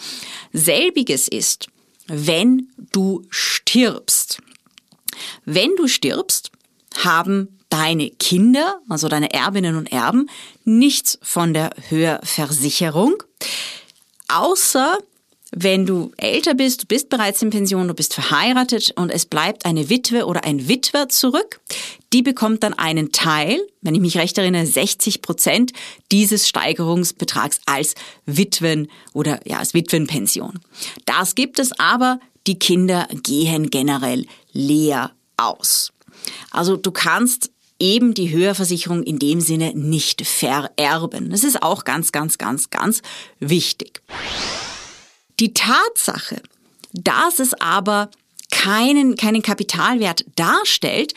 Selbiges 0.52 1.28
ist, 1.28 1.69
wenn 2.07 2.69
du 2.93 3.23
stirbst. 3.31 4.38
Wenn 5.45 5.76
du 5.76 5.88
stirbst, 5.88 6.50
haben 7.02 7.59
deine 7.69 8.11
Kinder, 8.11 8.81
also 8.88 9.09
deine 9.09 9.33
Erbinnen 9.33 9.76
und 9.76 9.90
Erben, 9.90 10.31
nichts 10.64 11.19
von 11.23 11.54
der 11.54 11.71
Höherversicherung, 11.88 13.23
außer 14.28 14.99
wenn 15.57 15.87
du 15.87 16.11
älter 16.16 16.54
bist, 16.54 16.83
du 16.83 16.87
bist 16.87 17.09
bereits 17.09 17.40
in 17.43 17.50
Pension, 17.50 17.87
du 17.87 17.95
bist 17.95 18.14
verheiratet 18.14 18.93
und 18.97 19.11
es 19.11 19.26
bleibt 19.26 19.64
eine 19.64 19.88
Witwe 19.88 20.26
oder 20.26 20.45
ein 20.45 20.69
Witwer 20.69 21.09
zurück, 21.09 21.61
die 22.14 22.23
bekommt 22.23 22.62
dann 22.62 22.75
einen 22.75 23.11
Teil, 23.11 23.61
wenn 23.83 23.97
ich 23.97 24.00
mich 24.00 24.16
recht 24.16 24.38
erinnere, 24.38 24.64
60 24.64 25.21
Prozent 25.21 25.73
dieses 26.12 26.49
Steigerungsbetrags 26.49 27.61
als 27.66 27.97
Witwen 28.25 28.88
oder 29.12 29.40
ja, 29.44 29.59
als 29.59 29.75
Witwenpension. 29.75 30.61
Das 31.06 31.35
gibt 31.35 31.59
es 31.59 31.73
aber, 31.80 32.21
die 32.47 32.56
Kinder 32.56 33.09
gehen 33.25 33.68
generell 33.68 34.26
leer 34.52 35.11
aus. 35.37 35.92
Also 36.52 36.76
du 36.76 36.92
kannst 36.92 37.50
eben 37.80 38.14
die 38.14 38.30
Höherversicherung 38.30 39.02
in 39.02 39.18
dem 39.18 39.40
Sinne 39.40 39.73
nicht 39.75 40.25
vererben. 40.25 41.30
Das 41.30 41.42
ist 41.42 41.64
auch 41.64 41.83
ganz, 41.83 42.12
ganz, 42.12 42.38
ganz, 42.38 42.71
ganz 42.71 43.02
wichtig. 43.40 44.02
Die 45.40 45.52
Tatsache, 45.52 46.40
dass 46.92 47.40
es 47.40 47.54
aber 47.54 48.09
keinen, 48.52 49.16
keinen 49.16 49.42
Kapitalwert 49.42 50.25
darstellt, 50.37 51.12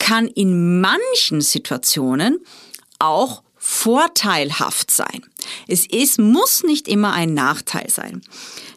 kann 0.00 0.26
in 0.26 0.80
manchen 0.80 1.40
Situationen 1.40 2.40
auch 2.98 3.44
vorteilhaft 3.56 4.90
sein. 4.90 5.22
Es 5.68 5.86
ist, 5.86 6.18
muss 6.18 6.64
nicht 6.64 6.88
immer 6.88 7.12
ein 7.12 7.34
Nachteil 7.34 7.88
sein. 7.88 8.22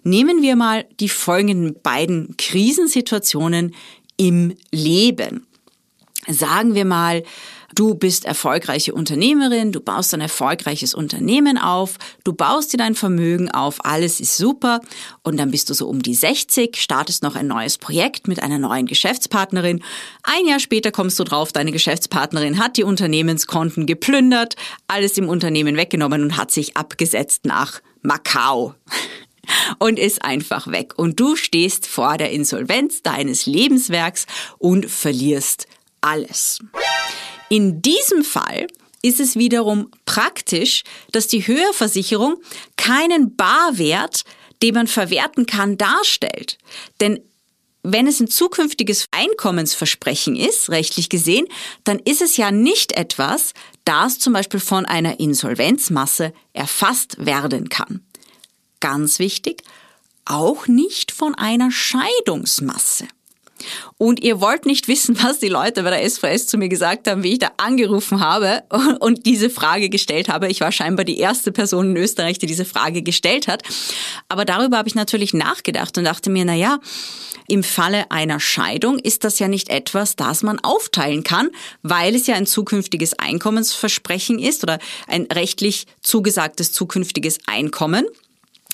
Nehmen 0.04 0.44
wir 0.44 0.56
mal 0.56 0.86
die 1.00 1.10
folgenden 1.10 1.82
beiden 1.82 2.36
Krisensituationen 2.38 3.74
im 4.18 4.56
Leben. 4.72 5.48
Sagen 6.28 6.76
wir 6.76 6.86
mal, 6.86 7.24
Du 7.76 7.96
bist 7.96 8.26
erfolgreiche 8.26 8.94
Unternehmerin, 8.94 9.72
du 9.72 9.80
baust 9.80 10.14
ein 10.14 10.22
erfolgreiches 10.22 10.94
Unternehmen 10.94 11.58
auf, 11.58 11.98
du 12.24 12.34
baust 12.34 12.72
dir 12.72 12.78
dein 12.78 12.94
Vermögen 12.94 13.50
auf, 13.50 13.84
alles 13.84 14.20
ist 14.20 14.38
super 14.38 14.80
und 15.24 15.38
dann 15.38 15.50
bist 15.50 15.70
du 15.70 15.74
so 15.74 15.88
um 15.88 16.02
die 16.02 16.14
60, 16.14 16.78
startest 16.78 17.24
noch 17.24 17.36
ein 17.36 17.48
neues 17.48 17.80
Projekt 17.80 18.28
mit 18.28 18.44
einer 18.44 18.60
neuen 18.60 18.86
Geschäftspartnerin. 18.86 19.84
Ein 20.22 20.46
Jahr 20.46 20.60
später 20.60 20.92
kommst 20.92 21.18
du 21.20 21.24
drauf, 21.24 21.52
deine 21.52 21.72
Geschäftspartnerin 21.72 22.60
hat 22.60 22.78
die 22.78 22.84
Unternehmenskonten 22.84 23.88
geplündert, 23.88 24.56
alles 24.88 25.18
im 25.18 25.28
Unternehmen 25.28 25.76
weggenommen 25.76 26.22
und 26.22 26.38
hat 26.38 26.52
sich 26.52 26.78
abgesetzt 26.78 27.46
nach 27.46 27.82
Macau 28.04 28.76
und 29.80 29.98
ist 29.98 30.24
einfach 30.24 30.68
weg. 30.68 30.94
Und 30.98 31.20
du 31.20 31.36
stehst 31.36 31.88
vor 31.88 32.18
der 32.18 32.32
Insolvenz 32.32 33.02
deines 33.02 33.48
Lebenswerks 33.48 34.28
und 34.60 34.86
verlierst 34.86 35.66
alles. 36.02 36.60
In 37.54 37.84
diesem 37.84 38.24
Fall 38.24 38.66
ist 39.04 39.20
es 39.20 39.36
wiederum 39.36 39.92
praktisch, 40.08 40.82
dass 41.12 41.28
die 41.28 41.46
Höherversicherung 41.46 42.38
keinen 42.78 43.36
Barwert, 43.36 44.24
den 44.64 44.74
man 44.74 44.88
verwerten 44.88 45.46
kann, 45.46 45.78
darstellt. 45.78 46.58
Denn 47.00 47.20
wenn 47.84 48.08
es 48.08 48.20
ein 48.20 48.28
zukünftiges 48.28 49.06
Einkommensversprechen 49.12 50.36
ist, 50.36 50.72
rechtlich 50.72 51.10
gesehen, 51.10 51.46
dann 51.84 52.00
ist 52.00 52.24
es 52.24 52.38
ja 52.38 52.50
nicht 52.50 52.94
etwas, 52.94 53.54
das 53.86 54.18
zum 54.18 54.34
Beispiel 54.34 54.60
von 54.60 54.88
einer 54.88 55.20
Insolvenzmasse 55.20 56.34
erfasst 56.54 57.24
werden 57.24 57.70
kann. 57.70 58.04
Ganz 58.80 59.20
wichtig, 59.20 59.62
auch 60.26 60.66
nicht 60.66 61.12
von 61.12 61.36
einer 61.36 61.70
Scheidungsmasse. 61.70 63.08
Und 63.98 64.22
ihr 64.24 64.42
wollt 64.42 64.66
nicht 64.66 64.88
wissen, 64.88 65.18
was 65.24 65.40
die 65.40 65.50
Leute 65.50 65.84
bei 65.84 65.90
der 65.90 66.10
SVS 66.10 66.48
zu 66.48 66.58
mir 66.58 66.70
gesagt 66.70 67.08
haben, 67.08 67.24
wie 67.24 67.34
ich 67.34 67.40
da 67.40 67.52
angerufen 67.58 68.20
habe 68.20 68.64
und 69.00 69.26
diese 69.26 69.50
Frage 69.50 69.90
gestellt 69.90 70.30
habe. 70.30 70.50
Ich 70.50 70.62
war 70.62 70.72
scheinbar 70.72 71.06
die 71.06 71.20
erste 71.20 71.52
Person 71.52 71.92
in 71.92 71.98
Österreich, 71.98 72.40
die 72.40 72.48
diese 72.48 72.66
Frage 72.66 73.02
gestellt 73.02 73.48
hat. 73.48 73.64
Aber 74.30 74.46
darüber 74.46 74.78
habe 74.78 74.88
ich 74.88 74.96
natürlich 74.96 75.34
nachgedacht 75.34 75.98
und 75.98 76.04
dachte 76.04 76.30
mir, 76.30 76.46
na 76.46 76.56
ja, 76.56 76.80
im 77.48 77.64
Falle 77.64 78.10
einer 78.10 78.40
Scheidung 78.40 79.00
ist 79.00 79.24
das 79.24 79.40
ja 79.40 79.48
nicht 79.48 79.70
etwas, 79.70 80.16
das 80.16 80.44
man 80.44 80.60
aufteilen 80.60 81.24
kann, 81.24 81.50
weil 81.82 82.16
es 82.16 82.28
ja 82.28 82.36
ein 82.36 82.46
zukünftiges 82.46 83.20
Einkommensversprechen 83.20 84.40
ist 84.40 84.64
oder 84.64 84.80
ein 85.08 85.28
rechtlich 85.32 85.88
zugesagtes 86.02 86.72
zukünftiges 86.72 87.40
Einkommen. 87.48 88.06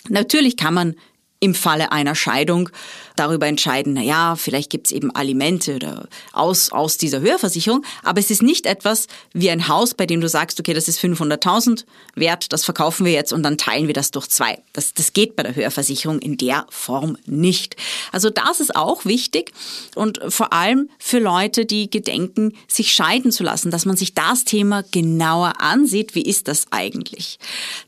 Natürlich 0.08 0.55
kann 0.55 0.74
man 0.74 0.96
im 1.39 1.55
Falle 1.55 1.91
einer 1.91 2.15
Scheidung 2.15 2.69
darüber 3.15 3.48
entscheiden, 3.48 3.93
na 3.93 4.01
ja, 4.01 4.36
vielleicht 4.36 4.69
gibt's 4.69 4.91
eben 4.91 5.13
Alimente 5.15 5.75
oder 5.75 6.08
aus, 6.31 6.72
aus 6.72 6.98
dieser 6.98 7.22
Höherversicherung, 7.22 7.86
aber 8.03 8.19
es 8.19 8.29
ist 8.29 8.41
nicht 8.41 8.65
etwas 8.65 9.08
wie 9.34 9.50
ein 9.50 9.67
Haus, 9.67 9.93
bei 9.93 10.05
dem 10.05 10.22
du 10.22 10.27
sagst, 10.27 10.60
okay, 10.60 10.74
das 10.74 10.88
ist 10.88 11.00
500.000 11.00 11.86
wert, 12.15 12.51
das 12.51 12.65
verkaufen 12.65 13.05
wir 13.05 13.12
jetzt 13.12 13.34
und 13.34 13.43
dann 13.43 13.58
teilen 13.58 13.88
wir 13.88 13.93
das 13.93 14.12
durch 14.12 14.27
zwei. 14.27 14.60
Das, 14.74 14.93
das 14.93 15.13
geht 15.13 15.36
bei 15.36 15.43
der 15.43 15.55
Höherversicherung 15.55 16.19
in 16.19 16.38
der 16.38 16.65
Form 16.69 17.17
nicht. 17.25 17.75
Also 18.12 18.29
das 18.29 18.60
ist 18.60 18.75
auch 18.75 19.05
wichtig 19.05 19.51
und 19.96 20.19
vor 20.27 20.51
allem 20.53 20.89
für 20.98 21.19
Leute, 21.19 21.65
die 21.65 21.89
gedenken, 21.89 22.53
sich 22.67 22.91
scheiden 22.91 23.31
zu 23.31 23.43
lassen, 23.43 23.72
dass 23.72 23.86
man 23.86 23.98
sich 23.98 24.13
das 24.13 24.43
Thema 24.43 24.84
genauer 24.91 25.62
ansieht, 25.62 26.15
wie 26.15 26.24
ist 26.24 26.48
das 26.48 26.67
eigentlich. 26.72 27.39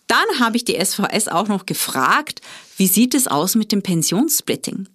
Dann 0.08 0.39
habe 0.39 0.58
ich 0.58 0.65
die 0.65 0.77
SVS 0.84 1.29
auch 1.29 1.48
noch 1.48 1.65
gefragt, 1.65 2.41
wie 2.78 2.88
sieht 2.88 3.13
es 3.13 3.28
aus 3.28 3.56
mit 3.56 3.72
dem 3.72 3.82
Pensionssplitting? 3.82 4.88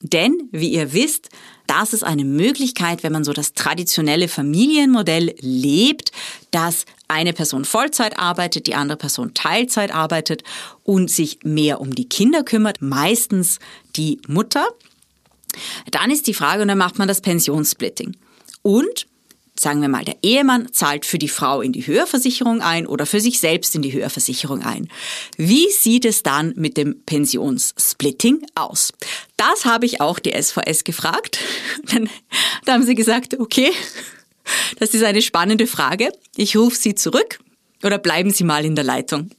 Denn, 0.00 0.48
wie 0.52 0.68
ihr 0.68 0.92
wisst, 0.92 1.30
das 1.66 1.94
ist 1.94 2.04
eine 2.04 2.24
Möglichkeit, 2.24 3.02
wenn 3.02 3.12
man 3.12 3.24
so 3.24 3.32
das 3.32 3.54
traditionelle 3.54 4.28
Familienmodell 4.28 5.34
lebt, 5.40 6.12
dass 6.50 6.84
eine 7.08 7.32
Person 7.32 7.64
Vollzeit 7.64 8.18
arbeitet, 8.18 8.66
die 8.66 8.74
andere 8.74 8.98
Person 8.98 9.32
Teilzeit 9.32 9.94
arbeitet 9.94 10.42
und 10.82 11.10
sich 11.10 11.38
mehr 11.42 11.80
um 11.80 11.94
die 11.94 12.08
Kinder 12.08 12.42
kümmert, 12.44 12.82
meistens 12.82 13.60
die 13.96 14.20
Mutter. 14.28 14.68
Dann 15.90 16.10
ist 16.10 16.26
die 16.26 16.34
Frage, 16.34 16.62
und 16.62 16.68
dann 16.68 16.78
macht 16.78 16.98
man 16.98 17.08
das 17.08 17.22
Pensionssplitting. 17.22 18.14
Und 18.60 19.06
sagen 19.64 19.82
wir 19.82 19.88
mal, 19.88 20.04
der 20.04 20.16
Ehemann 20.22 20.72
zahlt 20.72 21.04
für 21.04 21.18
die 21.18 21.28
Frau 21.28 21.60
in 21.60 21.72
die 21.72 21.84
Höherversicherung 21.84 22.60
ein 22.62 22.86
oder 22.86 23.06
für 23.06 23.18
sich 23.18 23.40
selbst 23.40 23.74
in 23.74 23.82
die 23.82 23.92
Höherversicherung 23.92 24.62
ein. 24.62 24.88
Wie 25.36 25.68
sieht 25.70 26.04
es 26.04 26.22
dann 26.22 26.52
mit 26.56 26.76
dem 26.76 27.02
Pensionssplitting 27.04 28.46
aus? 28.54 28.92
Das 29.36 29.64
habe 29.64 29.86
ich 29.86 30.00
auch 30.00 30.20
die 30.20 30.40
SVS 30.40 30.84
gefragt. 30.84 31.40
Dann 31.90 32.08
haben 32.68 32.84
sie 32.84 32.94
gesagt, 32.94 33.40
okay, 33.40 33.72
das 34.78 34.94
ist 34.94 35.02
eine 35.02 35.22
spannende 35.22 35.66
Frage. 35.66 36.12
Ich 36.36 36.56
rufe 36.56 36.76
Sie 36.76 36.94
zurück 36.94 37.40
oder 37.82 37.98
bleiben 37.98 38.30
Sie 38.30 38.44
mal 38.44 38.64
in 38.64 38.76
der 38.76 38.84
Leitung. 38.84 39.30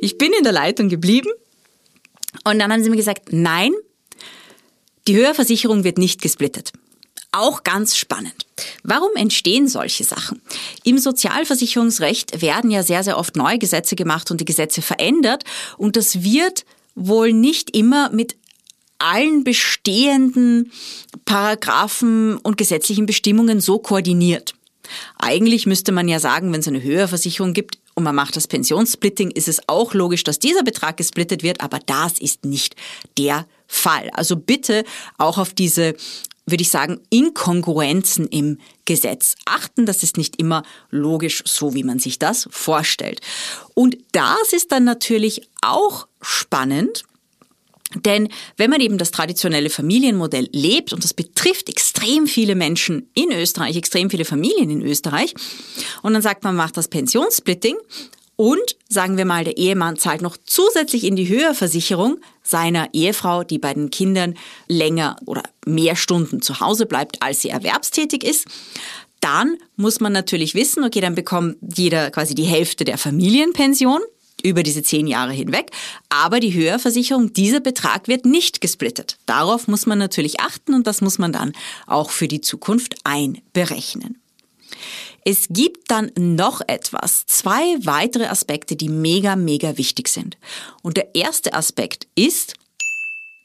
Ich 0.00 0.18
bin 0.18 0.32
in 0.32 0.44
der 0.44 0.52
Leitung 0.52 0.88
geblieben 0.88 1.30
und 2.44 2.58
dann 2.58 2.72
haben 2.72 2.82
sie 2.82 2.90
mir 2.90 2.96
gesagt, 2.96 3.32
nein, 3.32 3.72
die 5.06 5.16
Höherversicherung 5.16 5.84
wird 5.84 5.98
nicht 5.98 6.22
gesplittet. 6.22 6.72
Auch 7.32 7.62
ganz 7.62 7.96
spannend. 7.96 8.46
Warum 8.82 9.10
entstehen 9.14 9.68
solche 9.68 10.02
Sachen? 10.02 10.42
Im 10.82 10.98
Sozialversicherungsrecht 10.98 12.42
werden 12.42 12.70
ja 12.70 12.82
sehr, 12.82 13.04
sehr 13.04 13.18
oft 13.18 13.36
neue 13.36 13.58
Gesetze 13.58 13.94
gemacht 13.94 14.30
und 14.30 14.40
die 14.40 14.44
Gesetze 14.44 14.82
verändert 14.82 15.44
und 15.76 15.96
das 15.96 16.22
wird 16.22 16.64
wohl 16.96 17.32
nicht 17.32 17.76
immer 17.76 18.10
mit 18.10 18.36
allen 18.98 19.44
bestehenden 19.44 20.72
Paragraphen 21.24 22.36
und 22.36 22.58
gesetzlichen 22.58 23.06
Bestimmungen 23.06 23.60
so 23.60 23.78
koordiniert. 23.78 24.54
Eigentlich 25.18 25.66
müsste 25.66 25.92
man 25.92 26.08
ja 26.08 26.18
sagen, 26.18 26.52
wenn 26.52 26.60
es 26.60 26.68
eine 26.68 26.82
Höherversicherung 26.82 27.52
gibt 27.52 27.78
und 27.94 28.04
man 28.04 28.14
macht 28.14 28.36
das 28.36 28.48
Pensionssplitting, 28.48 29.30
ist 29.30 29.48
es 29.48 29.68
auch 29.68 29.94
logisch, 29.94 30.24
dass 30.24 30.38
dieser 30.38 30.62
Betrag 30.62 30.96
gesplittet 30.96 31.42
wird, 31.42 31.60
aber 31.60 31.78
das 31.86 32.18
ist 32.18 32.44
nicht 32.44 32.76
der 33.18 33.46
Fall. 33.66 34.10
Also 34.14 34.36
bitte 34.36 34.84
auch 35.16 35.38
auf 35.38 35.54
diese 35.54 35.94
würde 36.46 36.62
ich 36.62 36.70
sagen, 36.70 37.00
Inkongruenzen 37.10 38.26
im 38.26 38.58
Gesetz 38.84 39.36
achten. 39.44 39.86
Das 39.86 40.02
ist 40.02 40.16
nicht 40.16 40.36
immer 40.40 40.62
logisch, 40.90 41.42
so 41.46 41.74
wie 41.74 41.84
man 41.84 41.98
sich 41.98 42.18
das 42.18 42.48
vorstellt. 42.50 43.20
Und 43.74 43.98
das 44.12 44.52
ist 44.52 44.72
dann 44.72 44.84
natürlich 44.84 45.48
auch 45.62 46.08
spannend, 46.20 47.04
denn 47.96 48.28
wenn 48.56 48.70
man 48.70 48.80
eben 48.80 48.98
das 48.98 49.10
traditionelle 49.10 49.68
Familienmodell 49.68 50.48
lebt, 50.52 50.92
und 50.92 51.02
das 51.02 51.12
betrifft 51.12 51.68
extrem 51.68 52.28
viele 52.28 52.54
Menschen 52.54 53.10
in 53.14 53.32
Österreich, 53.32 53.76
extrem 53.76 54.10
viele 54.10 54.24
Familien 54.24 54.70
in 54.70 54.82
Österreich, 54.82 55.34
und 56.02 56.12
dann 56.12 56.22
sagt 56.22 56.44
man, 56.44 56.54
macht 56.54 56.76
das 56.76 56.86
Pensionssplitting 56.86 57.76
und 58.40 58.74
sagen 58.88 59.18
wir 59.18 59.26
mal, 59.26 59.44
der 59.44 59.58
Ehemann 59.58 59.98
zahlt 59.98 60.22
noch 60.22 60.38
zusätzlich 60.42 61.04
in 61.04 61.14
die 61.14 61.28
Höherversicherung 61.28 62.22
seiner 62.42 62.88
Ehefrau, 62.94 63.44
die 63.44 63.58
bei 63.58 63.74
den 63.74 63.90
Kindern 63.90 64.32
länger 64.66 65.16
oder 65.26 65.42
mehr 65.66 65.94
Stunden 65.94 66.40
zu 66.40 66.58
Hause 66.58 66.86
bleibt, 66.86 67.22
als 67.22 67.42
sie 67.42 67.50
erwerbstätig 67.50 68.24
ist. 68.24 68.46
Dann 69.20 69.58
muss 69.76 70.00
man 70.00 70.14
natürlich 70.14 70.54
wissen, 70.54 70.84
okay, 70.84 71.02
dann 71.02 71.14
bekommt 71.14 71.58
jeder 71.76 72.10
quasi 72.10 72.34
die 72.34 72.44
Hälfte 72.44 72.84
der 72.84 72.96
Familienpension 72.96 74.00
über 74.42 74.62
diese 74.62 74.82
zehn 74.82 75.06
Jahre 75.06 75.32
hinweg. 75.32 75.70
Aber 76.08 76.40
die 76.40 76.54
Höherversicherung, 76.54 77.34
dieser 77.34 77.60
Betrag 77.60 78.08
wird 78.08 78.24
nicht 78.24 78.62
gesplittet. 78.62 79.18
Darauf 79.26 79.68
muss 79.68 79.84
man 79.84 79.98
natürlich 79.98 80.40
achten 80.40 80.72
und 80.72 80.86
das 80.86 81.02
muss 81.02 81.18
man 81.18 81.34
dann 81.34 81.52
auch 81.86 82.08
für 82.08 82.26
die 82.26 82.40
Zukunft 82.40 82.94
einberechnen. 83.04 84.16
Es 85.24 85.46
gibt 85.50 85.90
dann 85.90 86.10
noch 86.16 86.60
etwas, 86.66 87.26
zwei 87.26 87.76
weitere 87.84 88.26
Aspekte, 88.26 88.76
die 88.76 88.88
mega, 88.88 89.36
mega 89.36 89.76
wichtig 89.76 90.08
sind. 90.08 90.38
Und 90.82 90.96
der 90.96 91.14
erste 91.14 91.52
Aspekt 91.52 92.06
ist, 92.14 92.54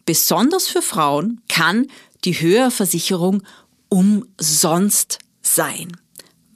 besonders 0.06 0.68
für 0.68 0.82
Frauen 0.82 1.42
kann 1.50 1.88
die 2.24 2.34
Höherversicherung 2.34 3.44
umsonst 3.90 5.20
sein. 5.42 5.92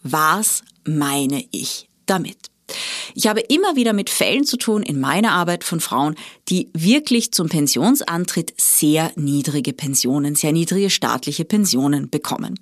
Was 0.04 0.64
meine 0.86 1.46
ich 1.52 1.90
damit? 2.06 2.50
Ich 3.16 3.28
habe 3.28 3.42
immer 3.42 3.76
wieder 3.76 3.94
mit 3.94 4.10
Fällen 4.10 4.46
zu 4.46 4.58
tun 4.58 4.84
in 4.84 5.00
meiner 5.00 5.32
Arbeit 5.32 5.64
von 5.64 5.80
Frauen, 5.80 6.16
die 6.50 6.70
wirklich 6.74 7.32
zum 7.32 7.50
Pensionsantritt 7.50 8.54
sehr 8.58 9.12
niedrige 9.16 9.74
Pensionen, 9.74 10.36
sehr 10.36 10.52
niedrige 10.52 10.90
staatliche 10.90 11.46
Pensionen 11.46 12.10
bekommen. 12.10 12.60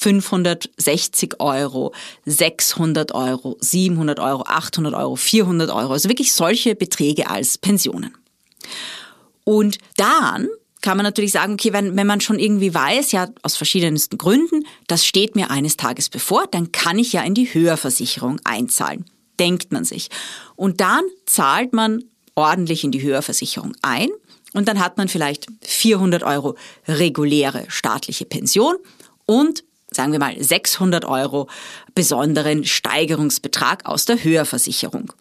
560 0.00 1.40
Euro, 1.40 1.92
600 2.24 3.12
Euro, 3.14 3.56
700 3.60 4.20
Euro, 4.20 4.44
800 4.46 4.94
Euro, 4.94 5.16
400 5.16 5.70
Euro. 5.70 5.92
Also 5.92 6.08
wirklich 6.08 6.32
solche 6.32 6.76
Beträge 6.76 7.28
als 7.28 7.58
Pensionen. 7.58 8.16
Und 9.42 9.78
dann 9.96 10.48
kann 10.82 10.96
man 10.96 11.04
natürlich 11.04 11.32
sagen, 11.32 11.54
okay, 11.54 11.72
wenn, 11.72 11.96
wenn 11.96 12.06
man 12.06 12.20
schon 12.20 12.38
irgendwie 12.38 12.72
weiß, 12.72 13.10
ja, 13.10 13.28
aus 13.42 13.56
verschiedensten 13.56 14.18
Gründen, 14.18 14.64
das 14.86 15.04
steht 15.04 15.34
mir 15.34 15.50
eines 15.50 15.76
Tages 15.76 16.08
bevor, 16.08 16.46
dann 16.48 16.70
kann 16.70 17.00
ich 17.00 17.12
ja 17.12 17.22
in 17.22 17.34
die 17.34 17.52
Höherversicherung 17.52 18.40
einzahlen. 18.44 19.04
Denkt 19.40 19.72
man 19.72 19.84
sich. 19.84 20.10
Und 20.54 20.80
dann 20.80 21.02
zahlt 21.26 21.72
man 21.72 22.04
ordentlich 22.36 22.84
in 22.84 22.92
die 22.92 23.02
Höherversicherung 23.02 23.72
ein 23.82 24.10
und 24.54 24.68
dann 24.68 24.78
hat 24.78 24.96
man 24.96 25.08
vielleicht 25.08 25.48
400 25.62 26.22
Euro 26.22 26.56
reguläre 26.86 27.64
staatliche 27.68 28.26
Pension 28.26 28.76
und 29.26 29.64
sagen 29.90 30.12
wir 30.12 30.18
mal 30.18 30.36
600 30.38 31.04
Euro 31.04 31.48
besonderen 31.94 32.64
Steigerungsbetrag 32.64 33.86
aus 33.86 34.04
der 34.04 34.22
Höherversicherung 34.22 35.12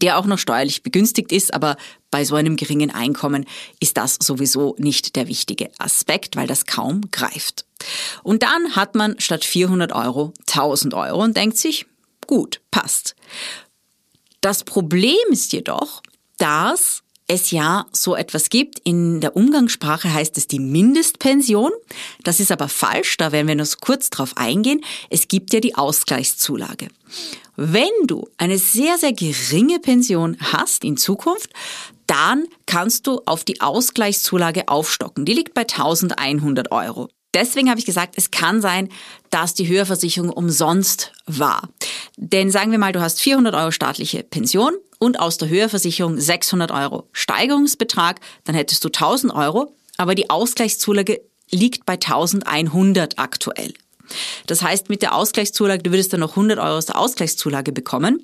der 0.00 0.18
auch 0.18 0.24
noch 0.24 0.38
steuerlich 0.38 0.82
begünstigt 0.82 1.30
ist, 1.30 1.52
aber 1.52 1.76
bei 2.10 2.24
so 2.24 2.36
einem 2.36 2.56
geringen 2.56 2.90
Einkommen 2.90 3.44
ist 3.80 3.96
das 3.96 4.16
sowieso 4.20 4.74
nicht 4.78 5.14
der 5.16 5.28
wichtige 5.28 5.70
Aspekt, 5.78 6.36
weil 6.36 6.46
das 6.46 6.66
kaum 6.66 7.02
greift. 7.10 7.66
Und 8.22 8.42
dann 8.42 8.76
hat 8.76 8.94
man 8.94 9.20
statt 9.20 9.44
400 9.44 9.92
Euro 9.92 10.32
1000 10.48 10.94
Euro 10.94 11.22
und 11.22 11.36
denkt 11.36 11.58
sich, 11.58 11.86
gut, 12.26 12.60
passt. 12.70 13.14
Das 14.40 14.64
Problem 14.64 15.16
ist 15.30 15.52
jedoch, 15.52 16.02
dass 16.38 17.02
es 17.26 17.50
ja 17.50 17.86
so 17.92 18.14
etwas 18.14 18.50
gibt. 18.50 18.80
In 18.80 19.20
der 19.20 19.36
Umgangssprache 19.36 20.12
heißt 20.12 20.36
es 20.36 20.46
die 20.46 20.58
Mindestpension. 20.58 21.70
Das 22.22 22.40
ist 22.40 22.52
aber 22.52 22.68
falsch, 22.68 23.16
da 23.16 23.32
werden 23.32 23.48
wir 23.48 23.54
noch 23.54 23.80
kurz 23.80 24.10
drauf 24.10 24.36
eingehen. 24.36 24.84
Es 25.10 25.28
gibt 25.28 25.52
ja 25.52 25.60
die 25.60 25.74
Ausgleichszulage. 25.74 26.88
Wenn 27.56 27.92
du 28.06 28.28
eine 28.36 28.58
sehr, 28.58 28.98
sehr 28.98 29.12
geringe 29.12 29.78
Pension 29.78 30.36
hast 30.40 30.84
in 30.84 30.96
Zukunft, 30.96 31.50
dann 32.06 32.44
kannst 32.66 33.06
du 33.06 33.22
auf 33.24 33.44
die 33.44 33.60
Ausgleichszulage 33.60 34.68
aufstocken. 34.68 35.24
Die 35.24 35.32
liegt 35.32 35.54
bei 35.54 35.62
1100 35.62 36.72
Euro. 36.72 37.08
Deswegen 37.32 37.68
habe 37.68 37.80
ich 37.80 37.86
gesagt, 37.86 38.14
es 38.16 38.30
kann 38.30 38.60
sein, 38.60 38.88
dass 39.30 39.54
die 39.54 39.66
Höherversicherung 39.66 40.30
umsonst 40.30 41.12
war. 41.26 41.68
Denn 42.16 42.50
sagen 42.50 42.70
wir 42.70 42.78
mal, 42.78 42.92
du 42.92 43.00
hast 43.00 43.20
400 43.20 43.54
Euro 43.54 43.70
staatliche 43.70 44.22
Pension 44.22 44.72
und 44.98 45.18
aus 45.18 45.36
der 45.36 45.48
Höherversicherung 45.48 46.18
600 46.18 46.70
Euro 46.70 47.08
Steigerungsbetrag, 47.12 48.20
dann 48.44 48.54
hättest 48.54 48.84
du 48.84 48.88
1000 48.88 49.34
Euro, 49.34 49.74
aber 49.96 50.14
die 50.14 50.30
Ausgleichszulage 50.30 51.20
liegt 51.50 51.86
bei 51.86 51.94
1100 51.94 53.18
aktuell. 53.18 53.74
Das 54.46 54.62
heißt, 54.62 54.90
mit 54.90 55.02
der 55.02 55.14
Ausgleichszulage, 55.14 55.82
du 55.82 55.90
würdest 55.90 56.12
dann 56.12 56.20
noch 56.20 56.30
100 56.30 56.58
Euro 56.58 56.76
aus 56.76 56.86
der 56.86 56.98
Ausgleichszulage 56.98 57.72
bekommen, 57.72 58.20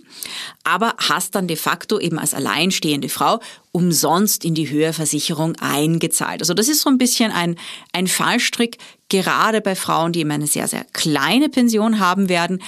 aber 0.63 0.95
hast 0.99 1.35
dann 1.35 1.49
de 1.49 1.57
facto 1.57 1.99
eben 1.99 2.19
als 2.19 2.35
alleinstehende 2.35 3.09
Frau 3.09 3.41
umsonst 3.73 4.45
in 4.45 4.55
die 4.55 4.69
Höherversicherung 4.69 5.57
eingezahlt. 5.57 6.43
Also 6.43 6.55
das 6.55 6.69
ist 6.69 6.83
so 6.83 6.91
ein 6.91 6.99
bisschen 6.99 7.33
ein, 7.33 7.57
ein 7.93 8.07
Fallstrick, 8.07 8.79
gerade 9.09 9.61
bei 9.61 9.75
Frauen, 9.75 10.13
die 10.13 10.21
eben 10.21 10.31
eine 10.31 10.47
sehr, 10.47 10.69
sehr 10.69 10.85
kleine 10.93 11.49
Pension 11.49 11.99
haben 11.99 12.29
werden. 12.29 12.63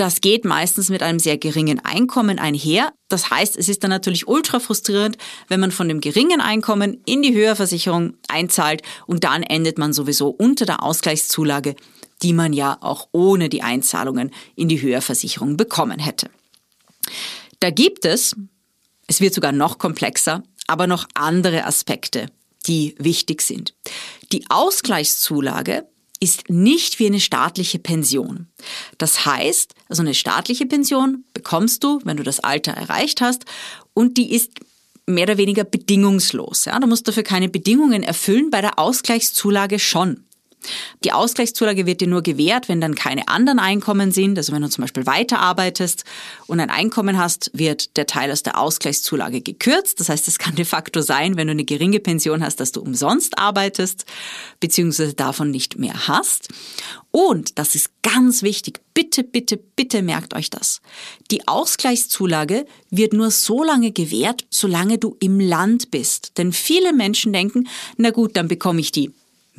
Das 0.00 0.22
geht 0.22 0.46
meistens 0.46 0.88
mit 0.88 1.02
einem 1.02 1.18
sehr 1.18 1.36
geringen 1.36 1.78
Einkommen 1.84 2.38
einher. 2.38 2.94
Das 3.10 3.28
heißt, 3.28 3.54
es 3.58 3.68
ist 3.68 3.82
dann 3.82 3.90
natürlich 3.90 4.26
ultra 4.26 4.58
frustrierend, 4.58 5.18
wenn 5.48 5.60
man 5.60 5.72
von 5.72 5.88
dem 5.88 6.00
geringen 6.00 6.40
Einkommen 6.40 7.02
in 7.04 7.20
die 7.20 7.34
Höherversicherung 7.34 8.14
einzahlt 8.26 8.80
und 9.06 9.24
dann 9.24 9.42
endet 9.42 9.76
man 9.76 9.92
sowieso 9.92 10.28
unter 10.30 10.64
der 10.64 10.82
Ausgleichszulage 10.82 11.76
die 12.22 12.32
man 12.32 12.52
ja 12.52 12.78
auch 12.80 13.08
ohne 13.12 13.48
die 13.48 13.62
Einzahlungen 13.62 14.30
in 14.56 14.68
die 14.68 14.82
Höherversicherung 14.82 15.56
bekommen 15.56 15.98
hätte. 15.98 16.30
Da 17.60 17.70
gibt 17.70 18.04
es, 18.04 18.36
es 19.06 19.20
wird 19.20 19.34
sogar 19.34 19.52
noch 19.52 19.78
komplexer, 19.78 20.42
aber 20.66 20.86
noch 20.86 21.06
andere 21.14 21.64
Aspekte, 21.64 22.26
die 22.66 22.94
wichtig 22.98 23.42
sind. 23.42 23.74
Die 24.32 24.44
Ausgleichszulage 24.48 25.86
ist 26.20 26.50
nicht 26.50 26.98
wie 26.98 27.06
eine 27.06 27.20
staatliche 27.20 27.78
Pension. 27.78 28.46
Das 28.98 29.24
heißt, 29.24 29.74
also 29.88 30.02
eine 30.02 30.14
staatliche 30.14 30.66
Pension 30.66 31.24
bekommst 31.32 31.82
du, 31.82 32.00
wenn 32.04 32.18
du 32.18 32.22
das 32.22 32.40
Alter 32.40 32.72
erreicht 32.72 33.20
hast, 33.20 33.46
und 33.94 34.18
die 34.18 34.32
ist 34.32 34.52
mehr 35.06 35.24
oder 35.24 35.38
weniger 35.38 35.64
bedingungslos. 35.64 36.66
Ja, 36.66 36.78
du 36.78 36.86
musst 36.86 37.08
dafür 37.08 37.22
keine 37.22 37.48
Bedingungen 37.48 38.02
erfüllen, 38.02 38.50
bei 38.50 38.60
der 38.60 38.78
Ausgleichszulage 38.78 39.78
schon. 39.78 40.24
Die 41.04 41.12
Ausgleichszulage 41.12 41.86
wird 41.86 42.00
dir 42.00 42.08
nur 42.08 42.22
gewährt, 42.22 42.68
wenn 42.68 42.80
dann 42.80 42.94
keine 42.94 43.28
anderen 43.28 43.58
Einkommen 43.58 44.12
sind. 44.12 44.36
Also 44.36 44.52
wenn 44.52 44.62
du 44.62 44.68
zum 44.68 44.82
Beispiel 44.82 45.06
weiterarbeitest 45.06 46.04
und 46.46 46.60
ein 46.60 46.70
Einkommen 46.70 47.18
hast, 47.18 47.50
wird 47.54 47.96
der 47.96 48.06
Teil 48.06 48.30
aus 48.30 48.42
der 48.42 48.58
Ausgleichszulage 48.58 49.40
gekürzt. 49.40 50.00
Das 50.00 50.08
heißt, 50.08 50.28
es 50.28 50.38
kann 50.38 50.54
de 50.54 50.64
facto 50.64 51.00
sein, 51.00 51.36
wenn 51.36 51.46
du 51.46 51.52
eine 51.52 51.64
geringe 51.64 52.00
Pension 52.00 52.44
hast, 52.44 52.60
dass 52.60 52.72
du 52.72 52.80
umsonst 52.80 53.38
arbeitest, 53.38 54.04
beziehungsweise 54.60 55.14
davon 55.14 55.50
nicht 55.50 55.78
mehr 55.78 56.08
hast. 56.08 56.48
Und, 57.12 57.58
das 57.58 57.74
ist 57.74 57.90
ganz 58.02 58.42
wichtig, 58.42 58.80
bitte, 58.94 59.24
bitte, 59.24 59.56
bitte 59.56 60.02
merkt 60.02 60.34
euch 60.34 60.48
das. 60.48 60.80
Die 61.30 61.48
Ausgleichszulage 61.48 62.66
wird 62.90 63.12
nur 63.12 63.30
so 63.30 63.64
lange 63.64 63.90
gewährt, 63.90 64.46
solange 64.50 64.98
du 64.98 65.16
im 65.18 65.40
Land 65.40 65.90
bist. 65.90 66.38
Denn 66.38 66.52
viele 66.52 66.92
Menschen 66.92 67.32
denken, 67.32 67.68
na 67.96 68.10
gut, 68.10 68.36
dann 68.36 68.46
bekomme 68.46 68.80
ich 68.80 68.92
die 68.92 69.12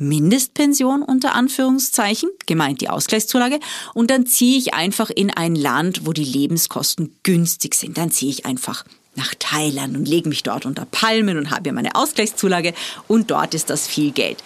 Mindestpension 0.08 1.02
unter 1.02 1.34
Anführungszeichen, 1.34 2.30
gemeint 2.46 2.80
die 2.80 2.88
Ausgleichszulage, 2.88 3.60
und 3.94 4.10
dann 4.10 4.26
ziehe 4.26 4.58
ich 4.58 4.74
einfach 4.74 5.10
in 5.10 5.30
ein 5.30 5.54
Land, 5.54 6.06
wo 6.06 6.12
die 6.12 6.24
Lebenskosten 6.24 7.16
günstig 7.22 7.74
sind. 7.74 7.96
Dann 7.96 8.10
ziehe 8.10 8.30
ich 8.30 8.46
einfach 8.46 8.84
nach 9.14 9.34
Thailand 9.38 9.96
und 9.96 10.08
lege 10.08 10.28
mich 10.28 10.42
dort 10.42 10.66
unter 10.66 10.86
Palmen 10.86 11.36
und 11.36 11.50
habe 11.50 11.68
ja 11.68 11.72
meine 11.72 11.94
Ausgleichszulage 11.94 12.74
und 13.08 13.30
dort 13.30 13.54
ist 13.54 13.70
das 13.70 13.86
viel 13.86 14.10
Geld. 14.10 14.42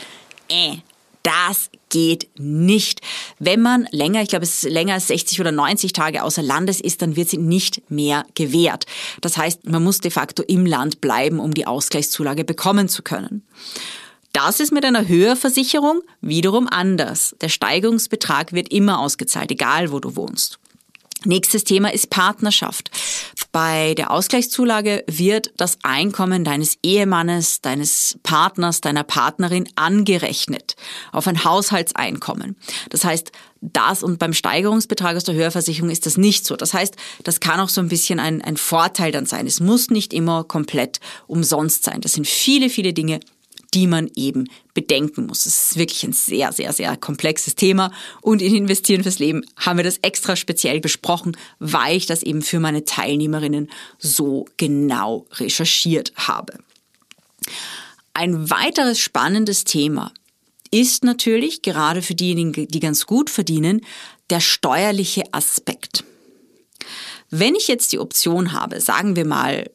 Äh, 0.49 0.79
das 1.23 1.71
geht 1.89 2.29
nicht. 2.39 3.01
Wenn 3.41 3.61
man 3.61 3.89
länger, 3.91 4.23
ich 4.23 4.29
glaube 4.29 4.45
es 4.45 4.63
ist 4.63 4.71
länger 4.71 4.95
als 4.95 5.09
60 5.09 5.41
oder 5.41 5.51
90 5.51 5.93
Tage 5.93 6.23
außer 6.23 6.43
Landes 6.43 6.81
ist, 6.81 7.03
dann 7.03 7.17
wird 7.17 7.29
sie 7.29 7.39
nicht 7.39 7.83
mehr 7.91 8.25
gewährt. 8.35 8.87
Das 9.23 9.37
heißt, 9.37 9.67
man 9.69 9.83
muss 9.83 9.99
de 9.99 10.11
facto 10.11 10.43
im 10.45 10.67
Land 10.67 11.01
bleiben, 11.01 11.41
um 11.41 11.53
die 11.53 11.67
Ausgleichszulage 11.67 12.45
bekommen 12.45 12.89
zu 12.89 13.03
können. 13.03 13.43
Das 14.37 14.61
ist 14.61 14.71
mit 14.71 14.85
einer 14.85 15.09
Höherversicherung 15.09 16.03
wiederum 16.21 16.69
anders. 16.71 17.35
Der 17.41 17.49
Steigerungsbetrag 17.49 18.53
wird 18.53 18.71
immer 18.71 18.99
ausgezahlt, 18.99 19.51
egal 19.51 19.93
wo 19.93 19.99
du 19.99 20.15
wohnst. 20.15 20.59
Nächstes 21.25 21.65
Thema 21.65 21.91
ist 21.91 22.11
Partnerschaft. 22.11 22.91
Bei 23.51 23.95
der 23.95 24.11
Ausgleichszulage 24.11 25.05
wird 25.07 25.53
das 25.57 25.79
Einkommen 25.83 26.45
deines 26.45 26.77
Ehemannes, 26.83 27.63
deines 27.63 28.19
Partners, 28.25 28.83
deiner 28.83 29.05
Partnerin 29.05 29.67
angerechnet 29.75 30.77
auf 31.13 31.27
ein 31.27 31.43
Haushaltseinkommen. 31.43 32.57
Das 32.91 33.07
heißt, 33.07 33.33
das 33.63 34.03
und 34.03 34.19
beim 34.19 34.35
Steigerungsbetrag 34.35 35.17
aus 35.17 35.25
der 35.25 35.35
Höherversicherung 35.35 35.89
ist 35.89 36.05
das 36.05 36.19
nicht 36.19 36.45
so. 36.45 36.57
Das 36.57 36.75
heißt, 36.75 36.95
das 37.25 37.41
kann 37.41 37.59
auch 37.59 37.71
so 37.71 37.81
ein 37.81 37.89
bisschen 37.89 38.21
ein, 38.21 38.43
ein 38.43 38.59
Vorteil 38.59 39.13
dann 39.13 39.25
sein. 39.25 39.47
Es 39.47 39.61
muss 39.61 39.89
nicht 39.89 40.13
immer 40.13 40.45
komplett 40.45 41.01
umsonst 41.27 41.85
sein. 41.85 42.03
Das 42.03 42.13
sind 42.13 42.27
viele, 42.27 42.69
viele 42.69 42.93
Dinge, 42.93 43.21
die 43.75 43.87
man 43.87 44.11
eben 44.15 44.49
bedenken 44.75 45.27
muss. 45.27 45.47
Es 45.47 45.71
ist 45.71 45.77
wirklich 45.79 46.03
ein 46.05 46.13
sehr, 46.13 46.53
sehr, 46.53 46.73
sehr 46.73 46.97
komplexes 46.97 47.55
Thema. 47.55 47.93
Und 48.21 48.43
in 48.43 48.55
Investieren 48.55 49.03
fürs 49.03 49.19
Leben 49.19 49.45
haben 49.57 49.79
wir 49.79 49.85
das 49.85 49.99
extra 49.99 50.37
speziell 50.37 50.81
besprochen, 50.81 51.37
weil 51.59 51.97
ich 51.97 52.07
das 52.07 52.23
eben 52.23 52.43
für 52.43 52.61
meine 52.61 52.85
Teilnehmerinnen 52.85 53.71
so 53.99 54.47
genau 54.57 55.27
recherchiert 55.33 56.13
habe. 56.17 56.59
Ein 58.15 58.51
weiteres 58.51 58.99
spannendes 58.99 59.65
Thema 59.65 60.13
ist 60.71 61.05
natürlich, 61.05 61.63
gerade 61.63 62.03
für 62.03 62.15
diejenigen, 62.15 62.69
die 62.69 62.81
ganz 62.81 63.07
gut 63.07 63.31
verdienen, 63.31 63.83
der 64.31 64.41
steuerliche 64.41 65.23
Aspekt. 65.33 66.05
Wenn 67.31 67.55
ich 67.55 67.69
jetzt 67.69 67.93
die 67.93 67.99
Option 67.99 68.53
habe, 68.53 68.81
sagen 68.81 69.17
wir 69.17 69.25
mal, 69.25 69.71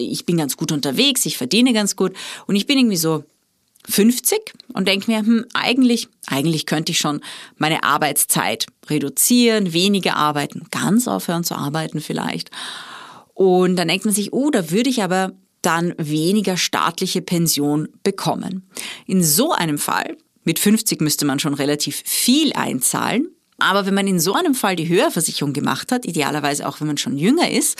ich 0.00 0.26
bin 0.26 0.36
ganz 0.36 0.56
gut 0.56 0.72
unterwegs, 0.72 1.26
ich 1.26 1.36
verdiene 1.36 1.72
ganz 1.72 1.96
gut 1.96 2.14
und 2.46 2.56
ich 2.56 2.66
bin 2.66 2.78
irgendwie 2.78 2.96
so 2.96 3.24
50 3.88 4.52
und 4.72 4.88
denke 4.88 5.10
mir, 5.10 5.20
hm, 5.20 5.46
eigentlich, 5.54 6.08
eigentlich 6.26 6.66
könnte 6.66 6.92
ich 6.92 6.98
schon 6.98 7.20
meine 7.56 7.82
Arbeitszeit 7.82 8.66
reduzieren, 8.88 9.72
weniger 9.72 10.16
arbeiten, 10.16 10.66
ganz 10.70 11.08
aufhören 11.08 11.44
zu 11.44 11.54
arbeiten 11.54 12.00
vielleicht. 12.00 12.50
Und 13.34 13.76
dann 13.76 13.88
denkt 13.88 14.04
man 14.04 14.14
sich, 14.14 14.32
oh, 14.32 14.50
da 14.50 14.70
würde 14.70 14.90
ich 14.90 15.02
aber 15.02 15.32
dann 15.62 15.94
weniger 15.98 16.56
staatliche 16.56 17.22
Pension 17.22 17.88
bekommen. 18.02 18.68
In 19.06 19.22
so 19.22 19.52
einem 19.52 19.78
Fall, 19.78 20.16
mit 20.44 20.58
50 20.58 21.00
müsste 21.00 21.26
man 21.26 21.38
schon 21.38 21.54
relativ 21.54 22.02
viel 22.04 22.52
einzahlen, 22.52 23.28
aber 23.58 23.86
wenn 23.86 23.94
man 23.94 24.06
in 24.06 24.20
so 24.20 24.34
einem 24.34 24.54
Fall 24.54 24.74
die 24.74 24.88
Höherversicherung 24.88 25.52
gemacht 25.52 25.92
hat, 25.92 26.06
idealerweise 26.06 26.66
auch 26.66 26.80
wenn 26.80 26.86
man 26.86 26.96
schon 26.96 27.18
jünger 27.18 27.50
ist, 27.50 27.78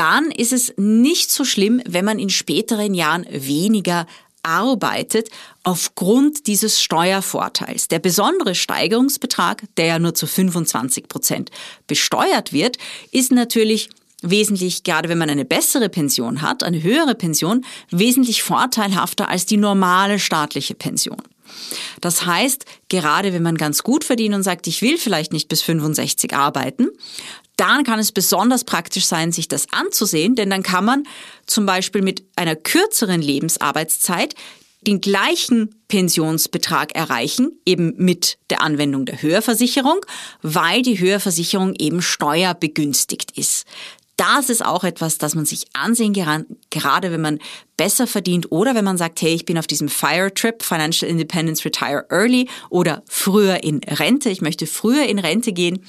dann 0.00 0.30
ist 0.30 0.54
es 0.54 0.72
nicht 0.78 1.30
so 1.30 1.44
schlimm, 1.44 1.82
wenn 1.86 2.06
man 2.06 2.18
in 2.18 2.30
späteren 2.30 2.94
Jahren 2.94 3.26
weniger 3.30 4.06
arbeitet 4.42 5.28
aufgrund 5.62 6.46
dieses 6.46 6.80
Steuervorteils. 6.80 7.88
Der 7.88 7.98
besondere 7.98 8.54
Steigerungsbetrag, 8.54 9.64
der 9.76 9.84
ja 9.84 9.98
nur 9.98 10.14
zu 10.14 10.26
25 10.26 11.06
Prozent 11.06 11.50
besteuert 11.86 12.54
wird, 12.54 12.78
ist 13.12 13.30
natürlich 13.30 13.90
wesentlich, 14.22 14.84
gerade 14.84 15.10
wenn 15.10 15.18
man 15.18 15.28
eine 15.28 15.44
bessere 15.44 15.90
Pension 15.90 16.40
hat, 16.40 16.62
eine 16.62 16.82
höhere 16.82 17.14
Pension, 17.14 17.66
wesentlich 17.90 18.42
vorteilhafter 18.42 19.28
als 19.28 19.44
die 19.44 19.58
normale 19.58 20.18
staatliche 20.18 20.74
Pension. 20.74 21.20
Das 22.00 22.26
heißt, 22.26 22.64
gerade 22.88 23.32
wenn 23.32 23.42
man 23.42 23.56
ganz 23.56 23.82
gut 23.82 24.04
verdient 24.04 24.34
und 24.34 24.42
sagt, 24.42 24.66
ich 24.66 24.82
will 24.82 24.98
vielleicht 24.98 25.32
nicht 25.32 25.48
bis 25.48 25.62
65 25.62 26.34
arbeiten, 26.34 26.88
dann 27.60 27.84
kann 27.84 27.98
es 27.98 28.10
besonders 28.10 28.64
praktisch 28.64 29.04
sein, 29.04 29.32
sich 29.32 29.46
das 29.46 29.66
anzusehen, 29.70 30.34
denn 30.34 30.50
dann 30.50 30.62
kann 30.62 30.84
man 30.84 31.04
zum 31.46 31.66
Beispiel 31.66 32.00
mit 32.02 32.24
einer 32.34 32.56
kürzeren 32.56 33.20
Lebensarbeitszeit 33.20 34.34
den 34.86 35.02
gleichen 35.02 35.74
Pensionsbetrag 35.88 36.94
erreichen, 36.94 37.52
eben 37.66 37.94
mit 37.98 38.38
der 38.48 38.62
Anwendung 38.62 39.04
der 39.04 39.20
Höherversicherung, 39.20 40.00
weil 40.40 40.80
die 40.80 40.98
Höherversicherung 40.98 41.74
eben 41.78 42.00
steuerbegünstigt 42.00 43.36
ist. 43.36 43.66
Das 44.20 44.50
ist 44.50 44.62
auch 44.62 44.84
etwas, 44.84 45.16
das 45.16 45.34
man 45.34 45.46
sich 45.46 45.64
ansehen 45.72 46.12
kann, 46.12 46.44
gerade 46.68 47.10
wenn 47.10 47.22
man 47.22 47.38
besser 47.78 48.06
verdient 48.06 48.52
oder 48.52 48.74
wenn 48.74 48.84
man 48.84 48.98
sagt, 48.98 49.22
hey, 49.22 49.32
ich 49.32 49.46
bin 49.46 49.56
auf 49.56 49.66
diesem 49.66 49.88
Fire 49.88 50.30
Trip, 50.34 50.62
Financial 50.62 51.10
Independence 51.10 51.64
Retire 51.64 52.04
Early 52.10 52.46
oder 52.68 53.02
früher 53.08 53.64
in 53.64 53.80
Rente, 53.82 54.28
ich 54.28 54.42
möchte 54.42 54.66
früher 54.66 55.06
in 55.06 55.18
Rente 55.18 55.54
gehen 55.54 55.86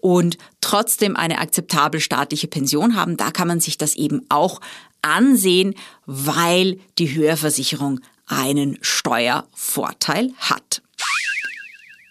und 0.00 0.38
trotzdem 0.60 1.16
eine 1.16 1.40
akzeptable 1.40 2.00
staatliche 2.00 2.46
Pension 2.46 2.94
haben. 2.94 3.16
Da 3.16 3.32
kann 3.32 3.48
man 3.48 3.58
sich 3.58 3.76
das 3.76 3.96
eben 3.96 4.20
auch 4.28 4.60
ansehen, 5.02 5.74
weil 6.04 6.78
die 6.98 7.16
Höherversicherung 7.16 7.98
einen 8.26 8.78
Steuervorteil 8.80 10.32
hat. 10.38 10.82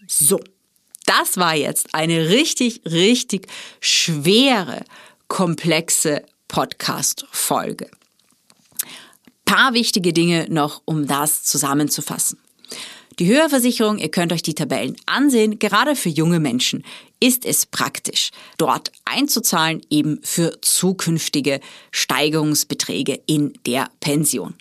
So, 0.06 0.41
das 1.06 1.38
war 1.38 1.56
jetzt 1.56 1.94
eine 1.94 2.28
richtig, 2.28 2.82
richtig 2.86 3.48
schwere, 3.80 4.84
komplexe 5.27 6.23
Podcast-Folge. 6.47 7.89
Paar 9.45 9.73
wichtige 9.73 10.13
Dinge 10.13 10.47
noch, 10.49 10.81
um 10.85 11.07
das 11.07 11.43
zusammenzufassen. 11.43 12.39
Die 13.19 13.27
Höherversicherung, 13.27 13.97
ihr 13.97 14.09
könnt 14.09 14.33
euch 14.33 14.41
die 14.41 14.55
Tabellen 14.55 14.95
ansehen, 15.05 15.59
gerade 15.59 15.95
für 15.95 16.09
junge 16.09 16.39
Menschen 16.39 16.83
ist 17.19 17.45
es 17.45 17.65
praktisch, 17.65 18.32
dort 18.58 18.91
einzuzahlen, 19.06 19.82
eben 19.89 20.19
für 20.23 20.60
zukünftige 20.62 21.60
Steigerungsbeträge 21.91 23.21
in 23.25 23.54
der 23.65 23.89
Pension. 23.99 24.56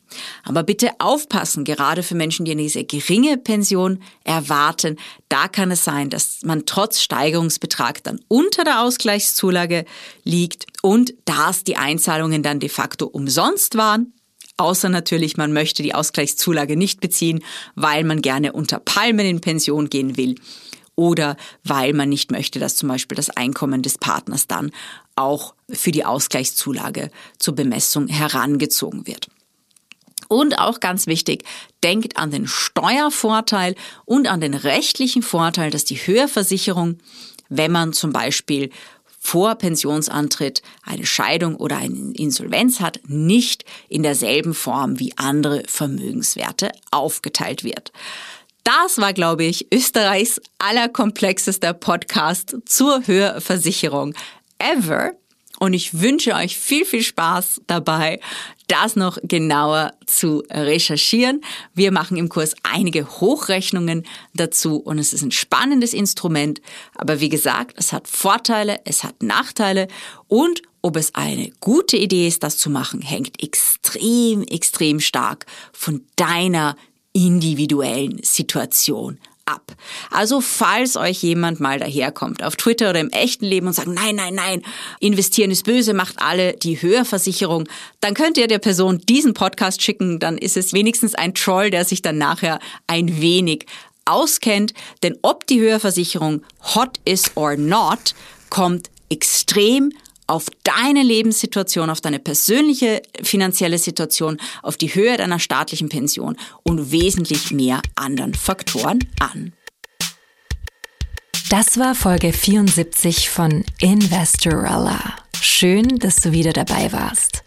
Aber 0.45 0.63
bitte 0.63 0.91
aufpassen, 0.99 1.65
gerade 1.65 2.03
für 2.03 2.15
Menschen, 2.15 2.45
die 2.45 2.53
eine 2.53 2.69
sehr 2.69 2.85
geringe 2.85 3.37
Pension 3.37 4.03
erwarten, 4.23 4.97
da 5.29 5.49
kann 5.49 5.71
es 5.71 5.85
sein, 5.85 6.11
dass 6.11 6.41
man 6.45 6.67
trotz 6.67 7.01
Steigerungsbetrag 7.01 8.03
dann 8.05 8.21
unter 8.29 8.65
der 8.65 8.83
Ausgleichszulage 8.83 9.85
liegt 10.23 10.67
und 10.83 11.15
dass 11.25 11.65
die 11.65 11.77
Einzahlungen 11.77 12.43
dann 12.43 12.61
de 12.61 12.69
facto 12.69 13.07
umsonst 13.07 13.77
waren 13.77 14.13
Außer 14.57 14.89
natürlich, 14.89 15.37
man 15.37 15.53
möchte 15.53 15.83
die 15.83 15.95
Ausgleichszulage 15.95 16.77
nicht 16.77 17.01
beziehen, 17.01 17.43
weil 17.75 18.05
man 18.05 18.23
gerne 18.23 18.53
unter 18.53 18.79
Palmen 18.79 19.27
in 19.27 19.41
Pension 19.41 19.91
gehen 19.91 20.17
will 20.17 20.37
oder 20.97 21.37
weil 21.63 21.93
man 21.93 22.09
nicht 22.09 22.31
möchte, 22.31 22.59
dass 22.59 22.77
zum 22.77 22.89
Beispiel 22.89 23.17
das 23.17 23.31
Einkommen 23.31 23.83
des 23.83 23.99
Partners 23.99 24.47
dann 24.47 24.71
auch 25.17 25.55
für 25.69 25.91
die 25.91 26.05
Ausgleichszulage 26.05 27.11
zur 27.39 27.55
Bemessung 27.55 28.09
herangezogen 28.09 29.07
wird. 29.07 29.29
Und 30.29 30.59
auch 30.59 30.81
ganz 30.81 31.07
wichtig, 31.07 31.45
denkt 31.83 32.17
an 32.17 32.31
den 32.31 32.47
Steuervorteil 32.47 33.75
und 34.05 34.27
an 34.27 34.41
den 34.41 34.55
rechtlichen 34.55 35.23
Vorteil, 35.23 35.71
dass 35.71 35.85
die 35.85 35.97
Höherversicherung, 35.97 36.99
wenn 37.49 37.71
man 37.71 37.93
zum 37.93 38.13
Beispiel 38.13 38.71
vor 39.19 39.55
Pensionsantritt 39.55 40.63
eine 40.83 41.07
Scheidung 41.07 41.57
oder 41.57 41.79
eine 41.79 42.13
Insolvenz 42.15 42.81
hat, 42.81 43.01
nicht 43.07 43.65
in 43.89 44.03
derselben 44.03 44.53
Form 44.53 45.01
wie 45.01 45.17
andere 45.17 45.63
Vermögenswerte 45.67 46.73
aufgeteilt 46.91 47.65
wird. 47.65 47.91
Das 48.65 48.97
war, 48.97 49.13
glaube 49.13 49.45
ich, 49.45 49.71
Österreichs 49.71 50.41
allerkomplexester 50.59 51.75
Podcast 51.75 52.57
zur 52.65 53.07
Hörversicherung 53.07 54.15
ever. 54.59 55.13
Und 55.59 55.75
ich 55.75 56.01
wünsche 56.01 56.35
euch 56.35 56.57
viel, 56.57 56.87
viel 56.87 57.03
Spaß 57.03 57.61
dabei, 57.67 58.21
das 58.67 58.97
noch 58.97 59.19
genauer 59.23 59.93
zu 60.07 60.43
recherchieren. 60.51 61.43
Wir 61.75 61.93
machen 61.93 62.17
im 62.17 62.31
Kurs 62.31 62.55
einige 62.63 63.07
Hochrechnungen 63.21 64.05
dazu 64.35 64.77
und 64.79 64.99
es 64.99 65.13
ist 65.13 65.23
ein 65.23 65.31
spannendes 65.31 65.93
Instrument. 65.93 66.63
Aber 66.95 67.21
wie 67.21 67.29
gesagt, 67.29 67.75
es 67.77 67.93
hat 67.93 68.09
Vorteile, 68.09 68.81
es 68.87 69.05
hat 69.05 69.23
Nachteile 69.23 69.89
und 70.27 70.63
ob 70.81 70.97
es 70.97 71.15
eine 71.15 71.51
gute 71.61 71.99
Idee 71.99 72.29
ist, 72.29 72.43
das 72.43 72.57
zu 72.57 72.71
machen, 72.71 73.03
hängt 73.03 73.43
extrem, 73.43 74.43
extrem 74.43 75.01
stark 75.01 75.45
von 75.73 76.07
deiner 76.17 76.77
individuellen 77.15 78.21
Situation 78.23 79.19
ab. 79.47 79.77
Also 80.11 80.41
falls 80.41 80.97
euch 80.97 81.23
jemand 81.23 81.61
mal 81.61 81.79
daherkommt 81.79 82.43
auf 82.43 82.57
Twitter 82.57 82.91
oder 82.91 83.01
im 83.01 83.11
echten 83.11 83.45
Leben 83.45 83.67
und 83.67 83.75
sagt, 83.75 83.89
nein, 83.89 84.17
nein, 84.17 84.35
nein, 84.35 84.63
investieren 85.01 85.51
ist 85.51 85.65
böse, 85.65 85.95
macht 85.95 86.17
alle 86.19 86.55
die 86.55 86.81
Höherversicherung, 86.81 87.69
dann 88.01 88.15
könnt 88.15 88.39
ihr 88.39 88.47
der 88.47 88.59
Person 88.59 88.99
diesen 88.99 89.35
Podcast 89.35 89.83
schicken, 89.83 90.19
dann 90.19 90.39
ist 90.39 90.57
es 90.57 90.73
wenigstens 90.73 91.15
ein 91.15 91.35
Troll, 91.35 91.71
der 91.71 91.85
sich 91.85 92.03
dann 92.03 92.19
nachher 92.19 92.59
ein 92.87 93.21
wenig 93.21 93.67
auskennt, 94.07 94.75
denn 95.03 95.17
ob 95.23 95.47
die 95.47 95.61
Höherversicherung 95.61 96.43
hot 96.75 97.01
is 97.05 97.37
or 97.37 97.57
not, 97.57 98.15
kommt 98.51 98.91
extrem 99.09 99.93
auf 100.27 100.47
deine 100.63 101.03
Lebenssituation, 101.03 101.91
auf 101.91 102.01
deine 102.01 102.19
persönliche 102.19 103.03
finanzielle 103.23 103.79
Situation, 103.79 104.39
auf 104.63 104.77
die 104.77 104.95
Höhe 104.95 105.17
deiner 105.17 105.39
staatlichen 105.39 105.89
Pension 105.89 106.37
und 106.63 106.91
wesentlich 106.91 107.51
mehr 107.51 107.81
anderen 107.95 108.35
Faktoren 108.35 109.01
an. 109.21 109.53
Das 111.51 111.79
war 111.79 111.95
Folge 111.95 112.33
74 112.33 113.29
von 113.29 113.65
Investorella. 113.81 114.99
Schön, 115.41 115.99
dass 115.99 116.17
du 116.17 116.33
wieder 116.33 116.53
dabei 116.53 116.93
warst. 116.93 117.45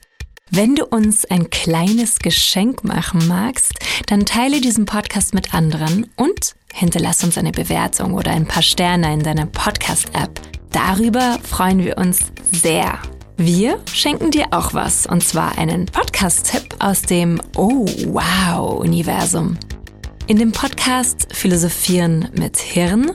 Wenn 0.50 0.76
du 0.76 0.86
uns 0.86 1.26
ein 1.26 1.50
kleines 1.50 2.20
Geschenk 2.20 2.84
machen 2.84 3.28
magst, 3.28 3.74
dann 4.06 4.26
teile 4.26 4.62
diesen 4.62 4.86
Podcast 4.86 5.34
mit 5.34 5.54
anderen 5.54 6.10
und 6.16 6.56
hinterlass 6.74 7.24
uns 7.24 7.38
eine 7.38 7.52
Bewertung 7.52 8.14
oder 8.14 8.32
ein 8.32 8.48
paar 8.48 8.64
Sterne 8.64 9.14
in 9.14 9.24
deiner 9.24 9.46
Podcast-App 9.46 10.57
Darüber 10.72 11.40
freuen 11.44 11.84
wir 11.84 11.98
uns 11.98 12.20
sehr. 12.52 13.00
Wir 13.38 13.80
schenken 13.94 14.32
dir 14.32 14.48
auch 14.52 14.74
was, 14.74 15.06
und 15.06 15.24
zwar 15.24 15.58
einen 15.58 15.86
Podcast-Tipp 15.86 16.76
aus 16.80 17.04
dem 17.04 17.40
Oh 17.56 17.86
Wow-Universum. 18.06 19.58
In 20.28 20.38
dem 20.38 20.52
Podcast 20.52 21.28
Philosophieren 21.34 22.30
mit 22.38 22.58
Hirn 22.58 23.12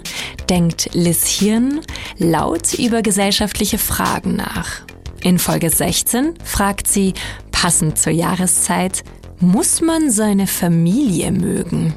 denkt 0.49 0.91
Liz 0.93 1.27
Hirn 1.27 1.81
laut 2.19 2.75
über 2.75 3.03
gesellschaftliche 3.03 3.79
Fragen 3.79 4.37
nach. 4.37 4.83
In 5.23 5.39
Folge 5.39 5.69
16 5.69 6.35
fragt 6.43 6.87
sie, 6.87 7.15
passend 7.51 7.99
zur 7.99 8.13
Jahreszeit, 8.13 9.05
muss 9.41 9.81
man 9.81 10.11
seine 10.11 10.47
Familie 10.47 11.33
mögen? 11.33 11.95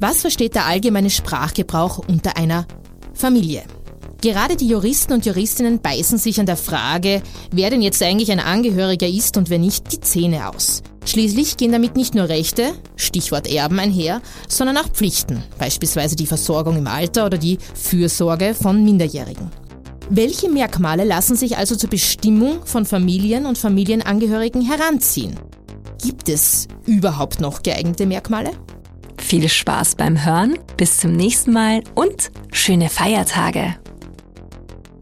Was 0.00 0.22
versteht 0.22 0.54
der 0.54 0.66
allgemeine 0.66 1.10
Sprachgebrauch 1.10 1.98
unter 2.08 2.36
einer 2.36 2.66
Familie? 3.14 3.62
Gerade 4.20 4.56
die 4.56 4.66
Juristen 4.66 5.12
und 5.12 5.26
Juristinnen 5.26 5.80
beißen 5.80 6.18
sich 6.18 6.40
an 6.40 6.46
der 6.46 6.56
Frage, 6.56 7.22
wer 7.52 7.70
denn 7.70 7.82
jetzt 7.82 8.02
eigentlich 8.02 8.32
ein 8.32 8.40
Angehöriger 8.40 9.06
ist 9.06 9.36
und 9.36 9.48
wer 9.48 9.60
nicht, 9.60 9.92
die 9.92 10.00
Zähne 10.00 10.48
aus. 10.48 10.82
Schließlich 11.06 11.56
gehen 11.56 11.70
damit 11.70 11.94
nicht 11.94 12.16
nur 12.16 12.28
Rechte, 12.28 12.72
Stichwort 12.96 13.46
Erben 13.46 13.78
einher, 13.78 14.20
sondern 14.48 14.76
auch 14.76 14.88
Pflichten, 14.88 15.44
beispielsweise 15.58 16.16
die 16.16 16.26
Versorgung 16.26 16.76
im 16.76 16.88
Alter 16.88 17.26
oder 17.26 17.38
die 17.38 17.58
Fürsorge 17.74 18.54
von 18.54 18.84
Minderjährigen. 18.84 19.50
Welche 20.10 20.48
Merkmale 20.48 21.04
lassen 21.04 21.36
sich 21.36 21.56
also 21.56 21.76
zur 21.76 21.90
Bestimmung 21.90 22.66
von 22.66 22.86
Familien 22.86 23.46
und 23.46 23.56
Familienangehörigen 23.56 24.62
heranziehen? 24.62 25.38
Gibt 26.02 26.28
es 26.28 26.66
überhaupt 26.86 27.40
noch 27.40 27.62
geeignete 27.62 28.04
Merkmale? 28.04 28.50
Viel 29.18 29.48
Spaß 29.48 29.94
beim 29.94 30.24
Hören, 30.24 30.58
bis 30.76 30.98
zum 30.98 31.12
nächsten 31.12 31.52
Mal 31.52 31.82
und 31.94 32.30
schöne 32.52 32.88
Feiertage! 32.88 33.76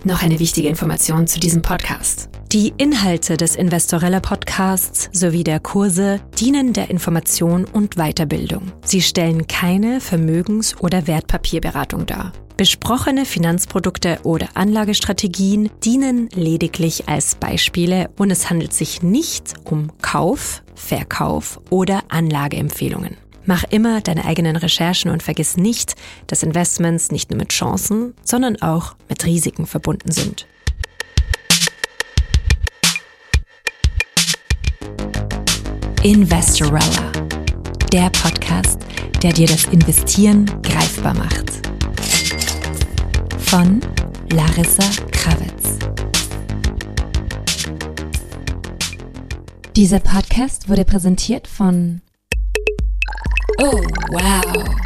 Noch 0.07 0.23
eine 0.23 0.38
wichtige 0.38 0.69
Information 0.69 1.27
zu 1.27 1.40
diesem 1.40 1.62
Podcast. 1.62 2.29
Die 2.53 2.73
Inhalte 2.79 3.37
des 3.37 3.57
Investorella 3.57 4.21
Podcasts 4.21 5.11
sowie 5.12 5.42
der 5.42 5.59
Kurse 5.59 6.21
dienen 6.38 6.73
der 6.73 6.90
Information 6.90 7.64
und 7.64 7.97
Weiterbildung. 7.97 8.71
Sie 8.85 9.03
stellen 9.03 9.49
keine 9.49 10.01
Vermögens- 10.01 10.77
oder 10.79 11.09
Wertpapierberatung 11.09 12.07
dar. 12.07 12.33
Besprochene 12.57 13.25
Finanzprodukte 13.25 14.21
oder 14.23 14.51
Anlagestrategien 14.55 15.71
dienen 15.83 16.29
lediglich 16.33 17.09
als 17.09 17.35
Beispiele 17.35 18.09
und 18.16 18.31
es 18.31 18.49
handelt 18.49 18.75
sich 18.75 19.03
nicht 19.03 19.55
um 19.64 19.90
Kauf, 20.03 20.62
Verkauf 20.77 21.61
oder 21.69 22.05
Anlageempfehlungen. 22.11 23.16
Mach 23.48 23.62
immer 23.70 24.00
deine 24.00 24.24
eigenen 24.24 24.56
Recherchen 24.56 25.09
und 25.09 25.22
vergiss 25.22 25.56
nicht, 25.56 25.94
dass 26.26 26.42
Investments 26.42 27.12
nicht 27.12 27.30
nur 27.30 27.38
mit 27.38 27.50
Chancen, 27.50 28.14
sondern 28.24 28.61
auch 28.61 28.96
mit 29.09 29.24
Risiken 29.24 29.66
verbunden 29.66 30.11
sind. 30.11 30.48
Investorella, 36.02 37.12
der 37.92 38.11
Podcast, 38.11 38.80
der 39.22 39.32
dir 39.32 39.46
das 39.46 39.64
Investieren 39.66 40.46
greifbar 40.62 41.14
macht. 41.14 41.68
Von 43.38 43.80
Larissa 44.32 44.90
Krawitz. 45.12 45.78
Dieser 49.76 50.00
Podcast 50.00 50.68
wurde 50.68 50.85
präsentiert 50.85 51.46
von 51.46 52.00
Oh, 53.59 53.83
wow. 54.11 54.86